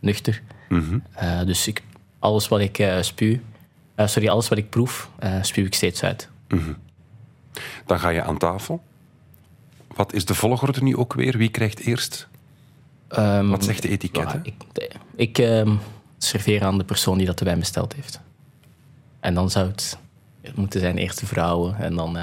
[0.00, 0.42] nuchter.
[0.68, 0.98] Mhm.
[1.12, 1.82] Eh, dus ik,
[2.18, 3.38] alles wat ik spuw,
[3.96, 5.10] sorry, alles wat ik proef,
[5.42, 6.28] spuw ik steeds uit.
[7.86, 8.82] Dan ga je aan tafel.
[9.94, 11.38] Wat is de volgorde nu ook weer?
[11.38, 12.28] Wie krijgt eerst?
[13.08, 14.32] Ehm, Wat zegt de etiket?
[14.32, 14.54] ja, ik
[15.14, 15.76] ik ehm,
[16.18, 18.20] serveer aan de persoon die dat de wijn besteld heeft.
[19.20, 19.98] En dan zou het
[20.42, 22.18] het moeten zijn eerst de vrouwen en dan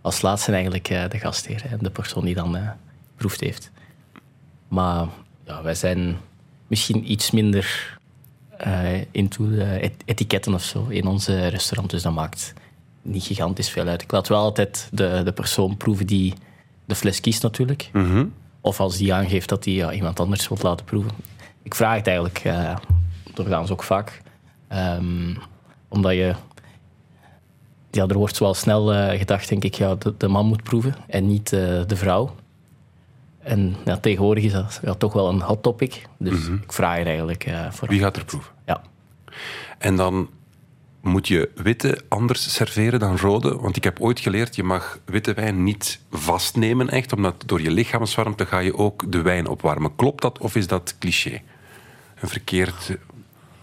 [0.00, 2.56] als laatste eigenlijk de gastheer en de persoon die dan
[3.22, 3.70] eh proefd heeft.
[4.68, 5.06] Maar
[5.44, 6.16] ja, wij zijn
[6.66, 7.98] misschien iets minder
[8.56, 12.52] eh into et- etiketten of zo in onze restaurant, dus dat maakt
[13.02, 14.02] niet gigantisch veel uit.
[14.02, 16.34] Ik laat wel altijd de, de persoon proeven die
[16.84, 17.90] de fles kiest natuurlijk.
[17.92, 18.26] Mhm.
[18.60, 21.10] Of als die aangeeft dat hij ja, iemand anders wil laten proeven.
[21.62, 22.76] Ik vraag het eigenlijk eh
[23.34, 24.22] doorgaans ook vaak.
[24.68, 25.34] Ehm,
[25.88, 26.34] omdat je...
[27.90, 30.94] Ja, er wordt wel snel eh, gedacht, denk ik, ja, de, de man moet proeven
[31.08, 31.48] en niet
[31.86, 32.34] de vrouw.
[33.42, 36.02] En ja, tegenwoordig is dat ja, toch wel een hot topic.
[36.18, 37.88] Dus ik vraag het eigenlijk eh, voor.
[37.88, 38.52] Wie gaat er proeven?
[38.66, 38.82] Ja.
[39.78, 40.28] En dan
[41.00, 43.56] moet je witte anders serveren dan rode.
[43.56, 47.12] Want ik heb ooit geleerd, je mag witte wijn niet vastnemen echt.
[47.12, 49.96] Omdat door je lichaamswarmte ga je ook de wijn opwarmen.
[49.96, 51.40] Klopt dat of is dat cliché?
[52.20, 52.96] Een verkeerd...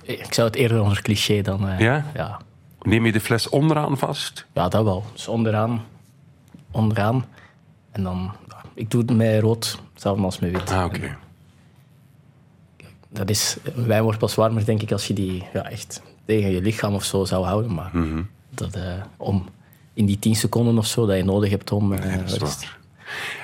[0.03, 1.67] Ik zou het eerder onder cliché dan...
[1.67, 2.05] eh, Ja?
[2.13, 2.39] ja.
[2.81, 4.45] Neem je de fles onderaan vast?
[4.53, 5.03] Ja, dat wel.
[5.13, 5.85] Dus onderaan.
[6.71, 7.25] Onderaan.
[7.91, 8.31] En dan...
[8.79, 10.71] ik doe het met rood, hetzelfde als met wit.
[10.71, 11.17] Ah, oké.
[13.09, 16.61] Dat is, wijn wordt pas warmer, denk ik, als je die ja, echt tegen je
[16.61, 17.73] lichaam of zo zou houden.
[17.73, 18.21] Maar Mhm.
[18.49, 19.45] dat, eh, om
[19.93, 21.89] in die 10 seconden of zo dat je nodig hebt om.
[21.89, 22.77] waar.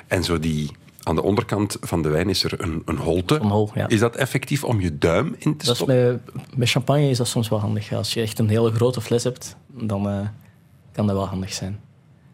[0.06, 0.70] En zo die...
[1.02, 3.40] Aan de onderkant van de wijn is er een, een holte.
[3.74, 3.88] Ja.
[3.88, 6.20] Is dat effectief om je duim in te Dat is stoppen?
[6.34, 7.92] met, met champagne is dat soms wel handig.
[7.92, 10.18] Als je echt een hele grote fles hebt, dan eh,
[10.92, 11.80] kan dat wel handig zijn.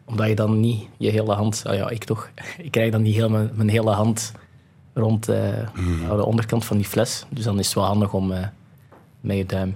[0.05, 1.61] Omdat je dan niet je hele hand...
[1.65, 2.29] ah ja, ik toch.
[2.57, 4.31] Ik krijg dan niet helemaal mijn hele hand
[4.93, 6.15] rond eh, Mhm.
[6.15, 7.25] de onderkant van die fles.
[7.29, 8.47] Dus dan is het wel handig om eh,
[9.21, 9.75] met je duim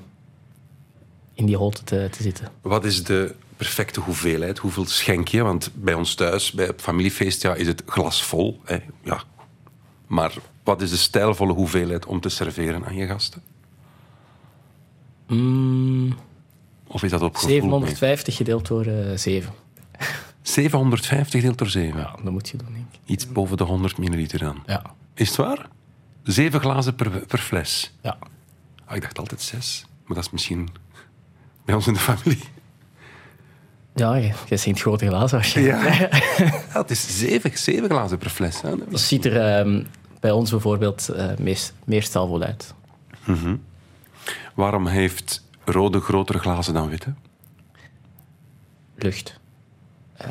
[1.33, 2.47] in die holte te, te zitten.
[2.61, 4.57] Wat is de perfecte hoeveelheid?
[4.57, 5.43] Hoeveel schenk je?
[5.43, 8.59] Want bij ons thuis, bij het familiefeest, ja, is het glas vol.
[8.65, 8.77] Hè?
[9.03, 9.23] Ja.
[10.07, 13.41] Maar wat is de stijlvolle hoeveelheid om te serveren aan je gasten?
[15.27, 16.15] Mm,
[16.87, 17.49] Of is dat op gevoel?
[17.49, 19.53] 750 gedeeld door eh 7.
[20.41, 21.99] 750 deelt door 7.
[21.99, 22.99] Ja, dat moet je doen, denk ik.
[23.05, 24.63] Iets boven de 100 milliliter dan.
[24.65, 24.83] Ja.
[25.13, 25.67] Is het waar?
[26.23, 27.93] Zeven glazen per, per fles.
[28.01, 28.17] Ja.
[28.85, 29.85] Ah, ik dacht altijd zes.
[30.05, 30.69] Maar dat is misschien
[31.65, 32.43] bij ons in de familie.
[33.95, 35.83] Ja, je, je ziet grote glazen waarschijnlijk.
[35.83, 36.09] Ja.
[36.73, 38.61] ja het is zeven, zeven glazen per fles.
[38.61, 38.73] Hè?
[38.89, 39.83] Dat ziet er ehm,
[40.19, 42.73] bij ons bijvoorbeeld eh, meest, meer stijlvol uit.
[44.55, 47.13] Waarom heeft rode grotere glazen dan witte?
[48.95, 49.39] Lucht.
[50.17, 50.27] Eh,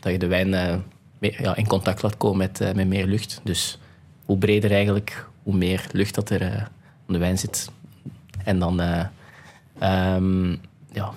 [0.00, 0.76] dat je de wijn eh,
[1.18, 3.40] ja, in contact laat komen met, eh, met meer lucht.
[3.42, 3.78] Dus
[4.24, 6.42] hoe breder eigenlijk, hoe meer lucht dat er
[7.06, 7.70] aan de wijn zit.
[8.44, 9.04] En dan eh,
[9.78, 10.50] ehm,
[10.92, 11.10] ja,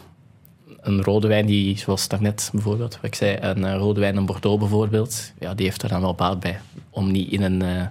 [0.82, 4.60] een rode wijn, die, zoals daarnet bijvoorbeeld, wat ik zei, een rode wijn, een Bordeaux
[4.60, 6.60] bijvoorbeeld, ja, die heeft er dan wel baat bij.
[6.90, 7.86] Om niet in een eh,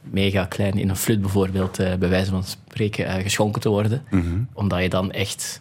[0.00, 4.02] mega klein, in een flut bijvoorbeeld, eh, bij wijze van spreken, geschonken te worden.
[4.52, 5.60] Omdat je dan echt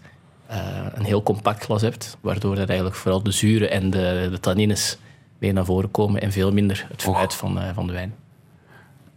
[0.52, 4.40] eh, een heel compact glas hebt, waardoor dat eigenlijk vooral de zuren en de, de
[4.40, 4.98] tannines
[5.38, 8.16] meer naar voren komen en veel minder het fruit van, eh, van de wijn.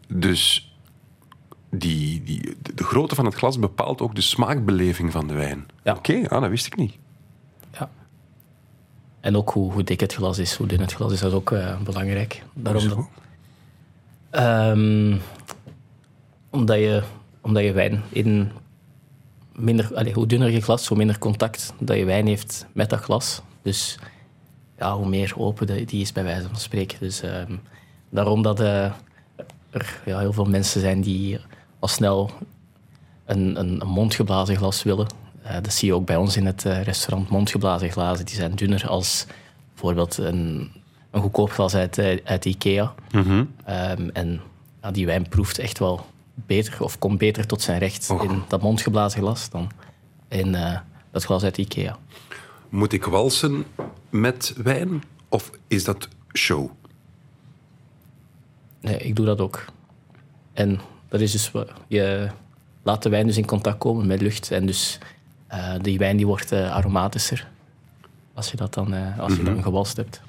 [0.08, 0.74] Dus
[1.70, 5.66] die, die, de- grootte van het glas bepaalt ook de smaakbeleving van de wijn.
[5.82, 5.94] Ja.
[5.94, 6.94] Oké, ah, dat wist ik niet.
[7.72, 7.90] Ja.
[9.20, 11.36] En ook hoe, hoe dik het glas is, hoe dun het glas is, dat is
[11.36, 12.42] ook eh, belangrijk.
[12.54, 13.08] Daarom dat-
[14.30, 15.16] Ehm,
[16.50, 17.02] omdat, je,
[17.40, 18.50] omdat je wijn in
[19.56, 20.12] minder...
[20.14, 23.42] hoe dunner je glas, hoe minder contact dat je wijn heeft met dat glas.
[23.62, 23.98] Dus
[24.78, 26.98] ja, hoe meer open de- die is, bij wijze van spreken.
[27.00, 27.52] Dus ehm,
[28.10, 28.84] daarom dat eh,
[29.70, 31.38] er ja, heel veel mensen zijn die
[31.78, 32.30] al snel
[33.24, 35.06] een, een, een mondgeblazen glas willen.
[35.42, 37.28] Eh, dat zie je ook bij ons in het eh, restaurant.
[37.28, 39.26] Mondgeblazen glazen die zijn dunner als
[39.72, 40.70] bijvoorbeeld een,
[41.10, 42.94] een goedkoop glas uit, uit Ikea.
[43.64, 44.40] Ehm, en
[44.82, 48.62] ja, die wijn proeft echt wel beter, of komt beter tot zijn recht in dat
[48.62, 49.70] mondgeblazen glas dan
[50.28, 50.78] in eh,
[51.10, 51.98] dat glas uit Ikea.
[52.68, 53.64] Moet ik walsen
[54.10, 55.02] met wijn?
[55.28, 56.70] Of is dat show?
[58.80, 59.64] Nee, ik doe dat ook.
[60.52, 61.50] En dat is dus...
[61.50, 62.28] wa- Je
[62.82, 64.50] laat de wijn dus in contact komen met lucht.
[64.50, 64.98] En dus
[65.46, 67.48] eh, die wijn die wordt eh, aromatischer.
[68.34, 70.20] Als je dat dan, eh, als je dan gewalst hebt.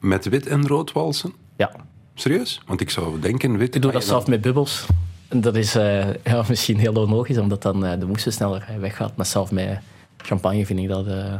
[0.00, 1.32] Met wit en rood walsen?
[1.56, 1.72] Ja.
[2.14, 2.60] Serieus?
[2.66, 3.74] Want ik zou denken wit...
[3.74, 4.86] Ik doe dat zelf met bubbels.
[5.28, 8.76] En dat is eh, ja, misschien heel onlogisch, omdat dan eh, de moesten sneller eh,
[8.76, 9.16] weggaat.
[9.16, 9.78] Maar zelf met
[10.16, 11.06] champagne vind ik dat...
[11.06, 11.34] eh,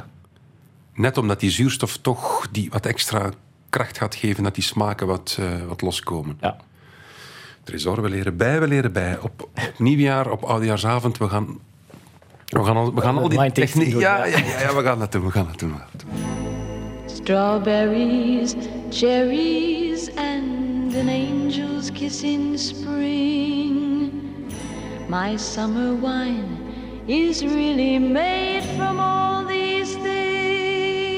[0.95, 3.31] Net omdat die zuurstof toch die wat extra
[3.71, 6.39] kracht gaat geven, dat die smaken wat, eh, wat loskomen.
[6.41, 6.57] ja.
[7.65, 9.19] Tresor, we leren bij, we leren bij.
[9.19, 11.59] Op, op nieuwjaar, op oudejaarsavond, we gaan...
[12.47, 13.91] We gaan al, we gaan al die techniek...
[13.91, 14.39] doen, Ja, ja.
[14.39, 15.75] ja, we gaan dat doen, we gaan dat doen.
[17.07, 18.55] Strawberries,
[18.91, 19.86] cherries,
[21.97, 24.53] kiss in spring.
[25.09, 26.75] My summer wine
[27.09, 31.17] is really made from all these things.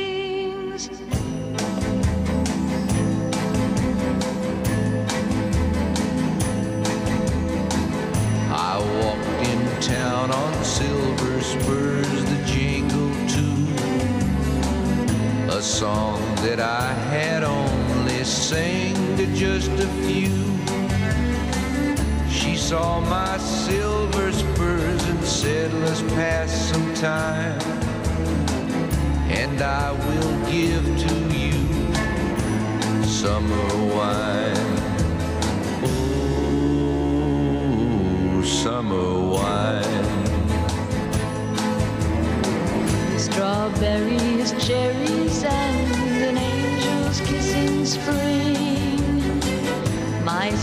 [8.53, 13.67] I walked in town on silver spurs, the jingle too,
[15.53, 20.58] a song that I had only sang to just a few.
[22.59, 27.59] Saw my silver spurs and said, Let's pass some time.
[29.31, 31.53] And I will give to you
[33.05, 34.77] summer wine.
[37.63, 39.85] Oh, summer wine.
[43.19, 45.98] Strawberries, cherries, and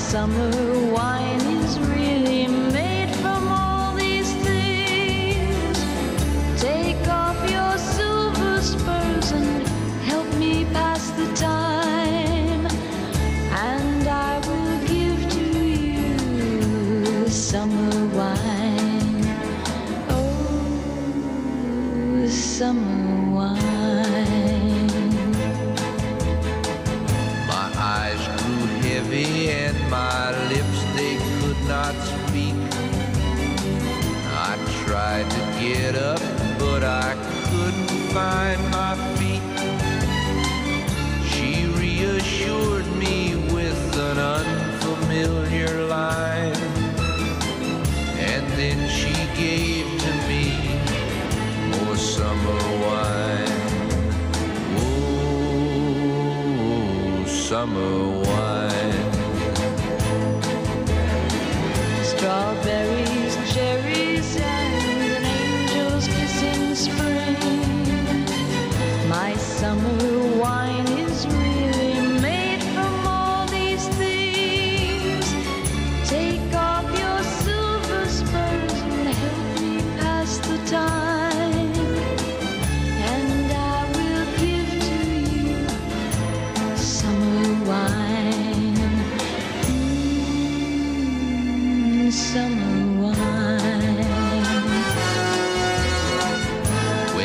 [0.05, 2.44] summer wine is really
[57.65, 58.14] summer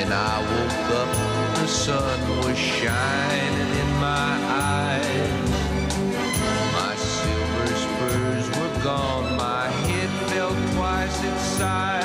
[0.01, 5.51] When I woke up, the sun was shining in my eyes.
[6.73, 12.00] My silver spurs were gone, my head felt twice its size.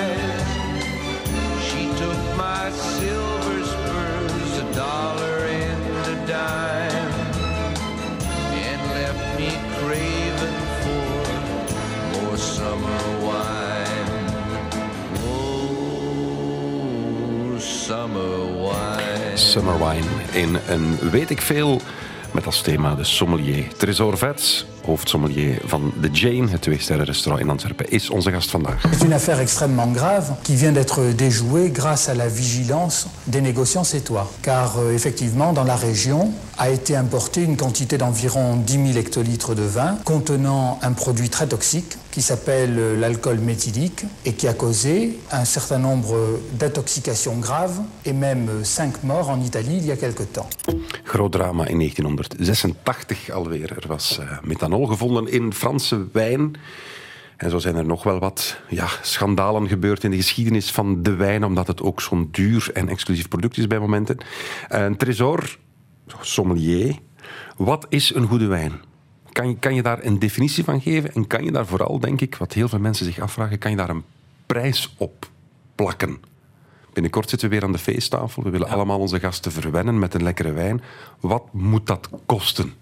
[19.55, 21.81] Summer Wine in een weet ik veel
[22.33, 23.67] met als thema de sommelier.
[23.77, 28.81] Tresor Vets, hoofdsommelier van The Jane, het twee-sterren-restaurant in Antwerpen, is onze gast vandaag.
[28.91, 33.83] C'est une affaire extrêmement grave qui vient d'être déjouée grâce à la vigilance des négociants
[33.83, 34.31] sétois.
[34.41, 39.55] Car euh, effectivement, dans la région a été importée une quantité d'environ 10 000 hectolitres
[39.55, 44.53] de vin contenant un produit très toxique qui s'appelle euh, l'alcool méthylique et qui a
[44.53, 46.15] causé un certain nombre
[46.53, 50.47] d'intoxications graves et même 5 morts en Italie il y a quelque temps.
[51.05, 53.71] Groot drama in 1986 alweer.
[53.71, 56.55] Er was eh, methanol gevonden in Franse wijn.
[57.37, 61.15] En zo zijn er nog wel wat ja, schandalen gebeurd in de geschiedenis van de
[61.15, 64.17] wijn, omdat het ook zo'n duur en exclusief product is bij momenten.
[64.67, 65.57] Een tresor,
[66.21, 66.95] sommelier.
[67.57, 68.71] Wat is een goede wijn?
[69.31, 71.13] Kan je, kan je daar een definitie van geven?
[71.13, 73.77] En kan je daar vooral, denk ik, wat heel veel mensen zich afvragen, kan je
[73.77, 74.03] daar een
[74.45, 75.29] prijs op
[75.75, 76.17] plakken?
[76.93, 78.43] Binnenkort zitten we weer aan de feesttafel.
[78.43, 80.81] We willen allemaal onze gasten verwennen met een lekkere wijn.
[81.19, 82.73] Wat moet dat kosten?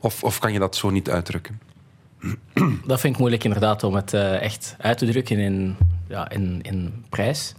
[0.00, 1.60] Of, of kan je dat zo niet uitdrukken?
[2.86, 5.76] Dat vind ik moeilijk inderdaad om het eh, echt uit te drukken in,
[6.08, 7.54] ja, in, in prijs.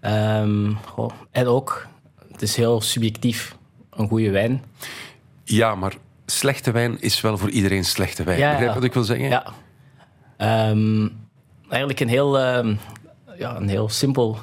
[0.00, 0.72] Ehm,
[1.30, 1.86] en ook,
[2.32, 3.56] het is heel subjectief,
[3.90, 4.64] een goede wijn.
[5.44, 5.94] Ja, maar
[6.26, 8.38] slechte wijn is wel voor iedereen slechte wijn.
[8.38, 8.74] Ja, Begrijp ja.
[8.74, 9.28] wat ik wil zeggen?
[9.28, 9.46] Ja.
[10.36, 11.08] Ehm,
[11.68, 12.74] eigenlijk een heel, ehm,
[13.38, 14.38] ja, een heel simpel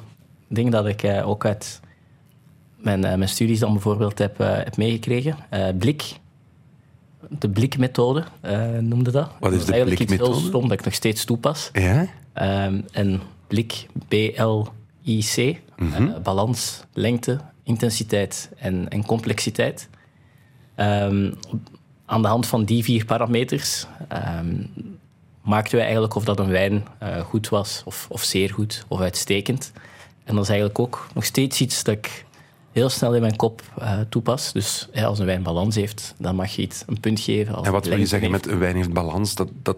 [0.48, 1.80] ding dat ik eh, ook uit
[2.76, 5.38] mijn, eh, mijn studies dan bijvoorbeeld heb, heb meegekregen.
[5.78, 6.20] Blik.
[7.30, 9.30] De blikmethode eh, noemde dat.
[9.40, 10.40] Wat is Dat de eigenlijk iets blikmethode?
[10.40, 11.70] heel stom dat ik nog steeds toepas.
[11.74, 12.08] Ja?
[12.34, 16.08] Ehm, en blik, B-L-I-C, Mhm.
[16.08, 19.90] eh, balans, lengte, intensiteit en, en complexiteit.
[20.76, 21.32] Ehm,
[22.06, 24.56] aan de hand van die vier parameters ehm,
[25.42, 29.00] maakten wij eigenlijk of dat een wijn eh, goed was, of, of zeer goed, of
[29.00, 29.72] uitstekend.
[30.24, 32.26] En dat is eigenlijk ook nog steeds iets dat ik
[32.72, 34.52] heel snel in mijn kop eh, toepas.
[34.52, 37.56] Dus ja, als een wijn balans heeft, dan mag je iets een punt geven.
[37.56, 38.46] Als En wat wil je zeggen heeft.
[38.46, 39.36] met een wijn heeft balans?
[39.36, 39.78] Dat, dat,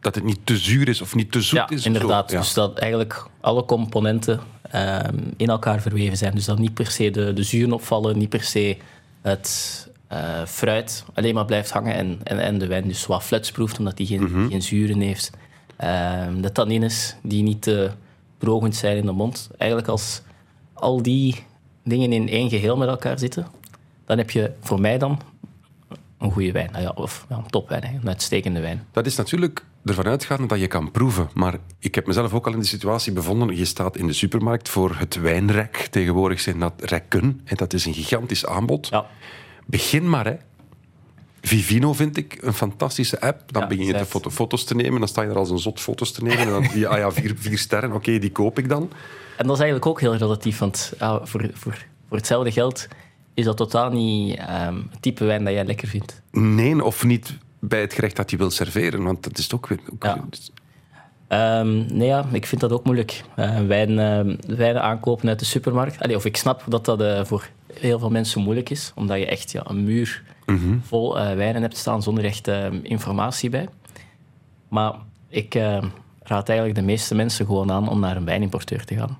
[0.00, 1.86] dat het niet te zuur is of niet te zoet ja, is.
[1.86, 2.30] inderdaad.
[2.30, 2.38] Ja.
[2.38, 6.34] Dus dat eigenlijk alle componenten ehm, in elkaar verweven zijn.
[6.34, 8.76] Dus dat niet per se de, de zuren opvallen, niet per se
[9.22, 13.50] het eh, fruit alleen maar blijft hangen en, en, en de wijn dus wat flats
[13.52, 14.48] proeft, omdat die geen, Mhm.
[14.48, 15.30] geen zuren heeft.
[15.76, 17.90] Ehm, de tannines die niet te
[18.38, 19.48] drogend zijn in de mond.
[19.58, 20.22] Eigenlijk als
[20.72, 21.44] al die
[21.88, 23.46] dingen in één geheel met elkaar zitten,
[24.06, 25.20] dan heb je voor mij dan
[26.18, 26.68] een goede wijn.
[26.72, 28.86] Nou ja, of ja, een topwijn, hè, een uitstekende wijn.
[28.92, 31.28] Dat is natuurlijk ervan uitgaande dat je kan proeven.
[31.34, 33.56] Maar ik heb mezelf ook al in die situatie bevonden.
[33.56, 35.76] Je staat in de supermarkt voor het wijnrek.
[35.90, 37.40] Tegenwoordig zijn dat rekken.
[37.44, 38.90] En dat is een gigantisch aanbod.
[39.66, 40.36] Begin maar, hè.
[41.40, 43.52] Vivino vind ik een fantastische app.
[43.52, 44.98] Dan Ja, begin je te foto foto's te nemen.
[44.98, 46.38] Dan sta je er als een zot foto's te nemen.
[46.38, 47.92] En dan zie je, ah ja, vier, vier sterren.
[47.92, 48.90] Oké, die koop ik dan.
[49.38, 52.88] En dat is eigenlijk ook heel relatief, want ja, voor, voor, voor hetzelfde geld
[53.34, 56.22] is dat totaal niet ehm, het type wijn dat jij lekker vindt.
[56.32, 59.02] Nee, of niet bij het gerecht dat je wil serveren.
[59.02, 59.78] Want dat is ook weer...
[59.92, 60.24] Ook Ja.
[61.28, 63.24] Ehm, nee, ja, ik vind dat ook moeilijk.
[63.36, 66.00] Eh, wijn, ehm, wijnen aankopen uit de supermarkt.
[66.00, 69.26] Allee, of ik snap dat dat eh, voor heel veel mensen moeilijk is, omdat je
[69.26, 70.78] echt ja, een muur Mhm.
[70.82, 72.48] vol eh, wijnen hebt staan zonder echt
[72.82, 73.68] informatie bij.
[74.68, 74.92] Maar
[75.28, 75.54] ik
[76.22, 79.18] raad eigenlijk de meeste mensen gewoon aan om naar een wijnimporteur te gaan.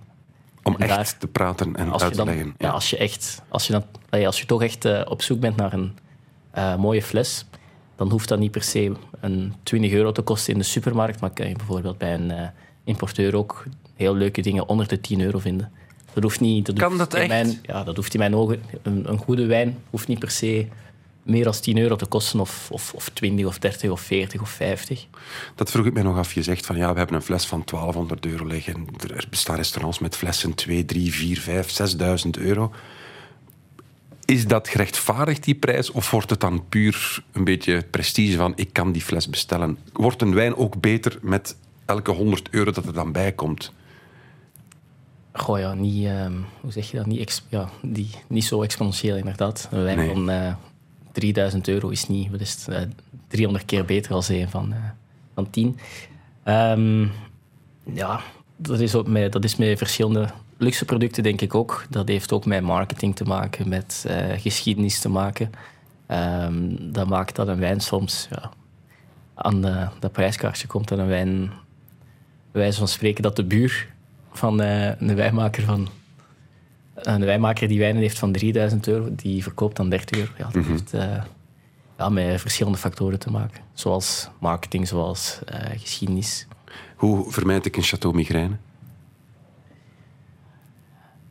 [0.74, 2.54] Om echt daar- te praten en uit te dan, leggen.
[2.58, 3.84] Ja, als je echt, als je, dan,
[4.26, 5.96] als je toch echt eh, op zoek bent naar een
[6.50, 7.44] eh, mooie fles,
[7.96, 11.30] dan hoeft dat niet per se een 20 euro te kosten in de supermarkt, maar
[11.30, 12.48] kan je bijvoorbeeld bij een eh,
[12.84, 13.64] importeur ook
[13.94, 15.72] heel leuke dingen onder de 10 euro vinden.
[16.12, 16.66] Dat hoeft niet.
[16.66, 17.28] Dat Kan hoeft dat in echt?
[17.28, 18.62] Mijn, ja, dat hoeft in mijn ogen.
[18.82, 20.66] Een, een goede wijn hoeft niet per se
[21.28, 24.50] meer dan 10 euro te kosten, of, of, of 20 of 30 of 40 of
[24.50, 25.06] 50.
[25.54, 26.32] Dat vroeg ik mij nog af.
[26.32, 28.86] Je zegt van ja, we hebben een fles van 1200 euro liggen.
[29.14, 32.72] Er bestaan restaurants met flessen 2, 3, 4, 5, 6000 euro.
[34.24, 35.90] Is dat gerechtvaardigd, die prijs?
[35.90, 39.78] Of wordt het dan puur een beetje prestige van ik kan die fles bestellen?
[39.92, 43.72] Wordt een wijn ook beter met elke 100 euro dat er dan bij komt?
[45.32, 47.06] Goh ja, niet, ehm, hoe zeg je dat?
[47.06, 49.68] Niet, ja, die, niet zo exponentieel inderdaad.
[49.70, 50.08] Een wijn Nee.
[50.08, 50.54] van eh
[51.18, 52.82] 3000 euro is niet, wat is het, eh,
[53.28, 54.78] 300 keer beter dan een van, eh,
[55.34, 55.78] van 10.
[56.42, 57.06] Ehm,
[57.92, 58.20] ja,
[58.56, 61.86] dat is, ook met, dat is met verschillende luxe producten denk ik ook.
[61.90, 65.50] Dat heeft ook met marketing te maken, met eh, geschiedenis te maken.
[66.06, 68.50] Ehm, dat maakt dat een wijn soms ja,
[69.34, 70.88] aan de, dat prijskaartje komt.
[70.88, 71.50] Dat een wijn,
[72.50, 73.88] wijze van spreken, dat de buur
[74.32, 75.88] van eh, een wijnmaker van
[77.02, 80.30] een wijnmaker die wijnen heeft van 3000 euro, die verkoopt dan 30 euro.
[80.38, 80.70] Ja, dat Mhm.
[80.70, 81.22] heeft eh,
[81.98, 83.60] ja, met verschillende factoren te maken.
[83.72, 86.46] Zoals marketing, zoals eh, geschiedenis.
[86.96, 88.56] Hoe vermijd ik een Chateau Migraine?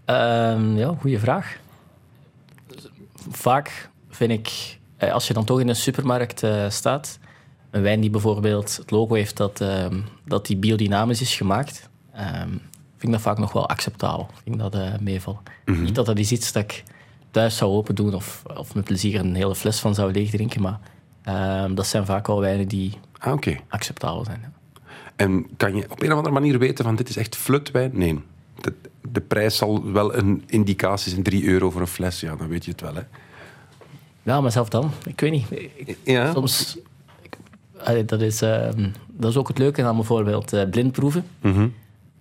[0.05, 1.57] Ehm, ja, goede vraag.
[3.29, 7.19] Vaak vind ik, eh, als je dan toch in een supermarkt staat,
[7.71, 12.49] een wijn die bijvoorbeeld het logo heeft dat, ehm, dat die biodynamisch is gemaakt, ehm,
[12.97, 14.29] vind ik dat vaak nog wel acceptabel.
[14.43, 15.39] Vind ik dat meevallen.
[15.65, 15.83] Mhm.
[15.83, 16.83] Niet dat dat is iets dat ik
[17.31, 20.79] thuis zou open doen of, of met plezier een hele fles van zou leegdrinken, maar
[21.23, 23.37] ehm, dat zijn vaak wel wijnen die Ah,
[23.67, 24.39] acceptabel zijn.
[24.41, 24.51] ja.
[25.15, 27.91] En kan je op een of andere manier weten van dit is echt flutwijn?
[27.93, 28.19] Nee.
[28.61, 28.73] De,
[29.11, 32.19] de prijs zal wel een indicatie zijn, 3 euro voor een fles.
[32.19, 32.95] Ja, dan weet je het wel.
[32.95, 33.01] Hè.
[34.23, 34.91] Ja, maar zelf dan.
[35.05, 35.45] Ik weet niet.
[35.75, 36.31] Ik- Ja.
[36.33, 36.77] Soms...
[37.21, 41.25] ik- dat, is, ehm, dat is ook het leuke aan bijvoorbeeld eh, blindproeven.
[41.41, 41.67] Mhm.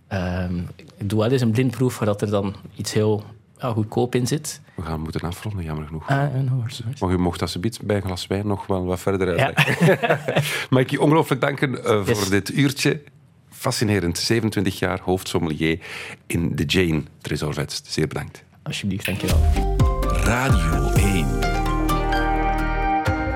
[0.09, 0.59] Ehm,
[0.97, 3.25] ik doe wel eens een blindproef waar dat er dan iets heel
[3.59, 4.61] ja, goedkoop in zit.
[4.75, 6.09] We gaan moeten afronden, jammer genoeg.
[6.09, 7.01] Ah, no worries, no worries.
[7.01, 9.99] Maar u mocht alsjeblieft bij een glas wijn nog wel wat verder uitleggen.
[10.71, 12.29] Mag ik je ongelooflijk danken eh, voor Yes.
[12.29, 13.03] dit uurtje.
[13.51, 14.19] Fascinerend.
[14.19, 15.79] 27 jaar hoofdsommelier
[16.27, 17.83] in de Jane Tresorvet.
[17.87, 18.45] Zeer bedankt.
[18.63, 19.41] Alsjeblieft, dankjewel.
[20.25, 21.27] Radio 1.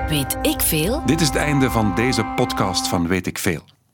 [0.09, 1.01] Weet ik veel?
[1.05, 3.61] Dit is het einde van deze podcast van Weet ik Veel.